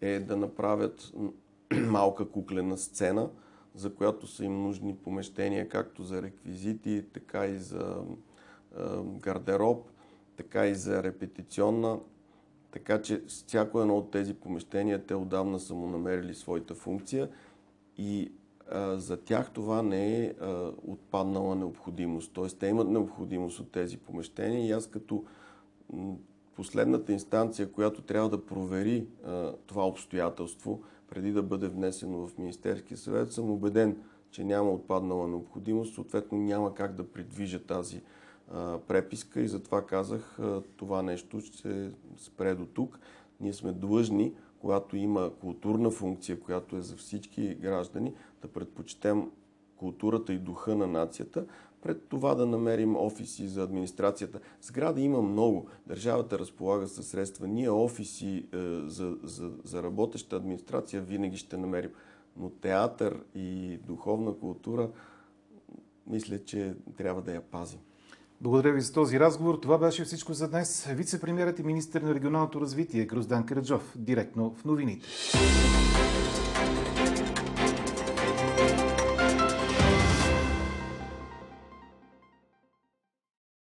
е 0.00 0.20
да 0.20 0.36
направят 0.36 1.12
малка 1.72 2.30
куклена 2.30 2.78
сцена, 2.78 3.30
за 3.74 3.94
която 3.94 4.26
са 4.26 4.44
им 4.44 4.62
нужни 4.62 4.96
помещения 4.96 5.68
както 5.68 6.02
за 6.02 6.22
реквизити, 6.22 7.04
така 7.12 7.46
и 7.46 7.58
за 7.58 7.96
гардероб, 9.02 9.90
така 10.36 10.66
и 10.66 10.74
за 10.74 11.02
репетиционна. 11.02 11.98
Така 12.70 13.02
че 13.02 13.22
всяко 13.26 13.80
едно 13.80 13.96
от 13.96 14.10
тези 14.10 14.34
помещения 14.34 15.06
те 15.06 15.14
отдавна 15.14 15.60
са 15.60 15.74
му 15.74 15.86
намерили 15.86 16.34
своята 16.34 16.74
функция 16.74 17.28
и 17.98 18.32
а, 18.70 18.98
за 18.98 19.16
тях 19.16 19.50
това 19.52 19.82
не 19.82 20.24
е 20.24 20.34
а, 20.40 20.72
отпаднала 20.86 21.56
необходимост. 21.56 22.32
Тоест 22.32 22.58
те 22.58 22.66
имат 22.66 22.88
необходимост 22.88 23.60
от 23.60 23.72
тези 23.72 23.96
помещения 23.96 24.66
и 24.66 24.72
аз 24.72 24.86
като 24.86 25.24
последната 26.56 27.12
инстанция, 27.12 27.72
която 27.72 28.02
трябва 28.02 28.28
да 28.28 28.46
провери 28.46 29.06
а, 29.24 29.52
това 29.66 29.86
обстоятелство, 29.86 30.82
преди 31.10 31.32
да 31.32 31.42
бъде 31.42 31.68
внесено 31.68 32.26
в 32.26 32.38
Министерския 32.38 32.98
съвет, 32.98 33.32
съм 33.32 33.50
убеден, 33.50 33.96
че 34.30 34.44
няма 34.44 34.70
отпаднала 34.70 35.28
необходимост, 35.28 35.94
съответно 35.94 36.38
няма 36.38 36.74
как 36.74 36.94
да 36.94 37.08
придвижа 37.12 37.58
тази 37.58 38.02
а, 38.52 38.78
преписка 38.78 39.40
и 39.40 39.48
затова 39.48 39.86
казах, 39.86 40.38
а, 40.38 40.62
това 40.76 41.02
нещо 41.02 41.40
ще 41.40 41.56
се 41.56 41.90
спре 42.16 42.54
до 42.54 42.66
тук. 42.66 42.98
Ние 43.40 43.52
сме 43.52 43.72
длъжни, 43.72 44.32
когато 44.60 44.96
има 44.96 45.30
културна 45.40 45.90
функция, 45.90 46.40
която 46.40 46.76
е 46.76 46.82
за 46.82 46.96
всички 46.96 47.54
граждани, 47.54 48.14
да 48.42 48.48
предпочетем 48.48 49.30
културата 49.76 50.32
и 50.32 50.38
духа 50.38 50.76
на 50.76 50.86
нацията, 50.86 51.46
пред 51.86 52.08
това 52.08 52.34
да 52.34 52.46
намерим 52.46 52.96
офиси 52.96 53.48
за 53.48 53.62
администрацията. 53.62 54.40
Сгради 54.62 55.02
има 55.02 55.22
много. 55.22 55.66
Държавата 55.86 56.38
разполага 56.38 56.88
със 56.88 57.06
средства. 57.06 57.48
Ние 57.48 57.70
офиси 57.70 58.46
е, 58.52 58.58
за, 58.86 59.16
за, 59.22 59.50
за 59.64 59.82
работеща 59.82 60.36
администрация 60.36 61.02
винаги 61.02 61.36
ще 61.36 61.56
намерим. 61.56 61.90
Но 62.36 62.50
театър 62.50 63.20
и 63.34 63.78
духовна 63.86 64.34
култура, 64.34 64.90
мисля, 66.06 66.38
че 66.44 66.74
трябва 66.96 67.22
да 67.22 67.32
я 67.32 67.40
пазим. 67.40 67.80
Благодаря 68.40 68.72
ви 68.72 68.80
за 68.80 68.92
този 68.92 69.20
разговор. 69.20 69.54
Това 69.54 69.78
беше 69.78 70.04
всичко 70.04 70.32
за 70.32 70.48
днес. 70.48 70.86
Вице-премьерът 70.86 71.60
и 71.60 71.62
министър 71.62 72.02
на 72.02 72.14
регионалното 72.14 72.60
развитие 72.60 73.04
Гроздан 73.04 73.46
Караджов. 73.46 73.94
Директно 73.96 74.54
в 74.58 74.64
новините. 74.64 75.06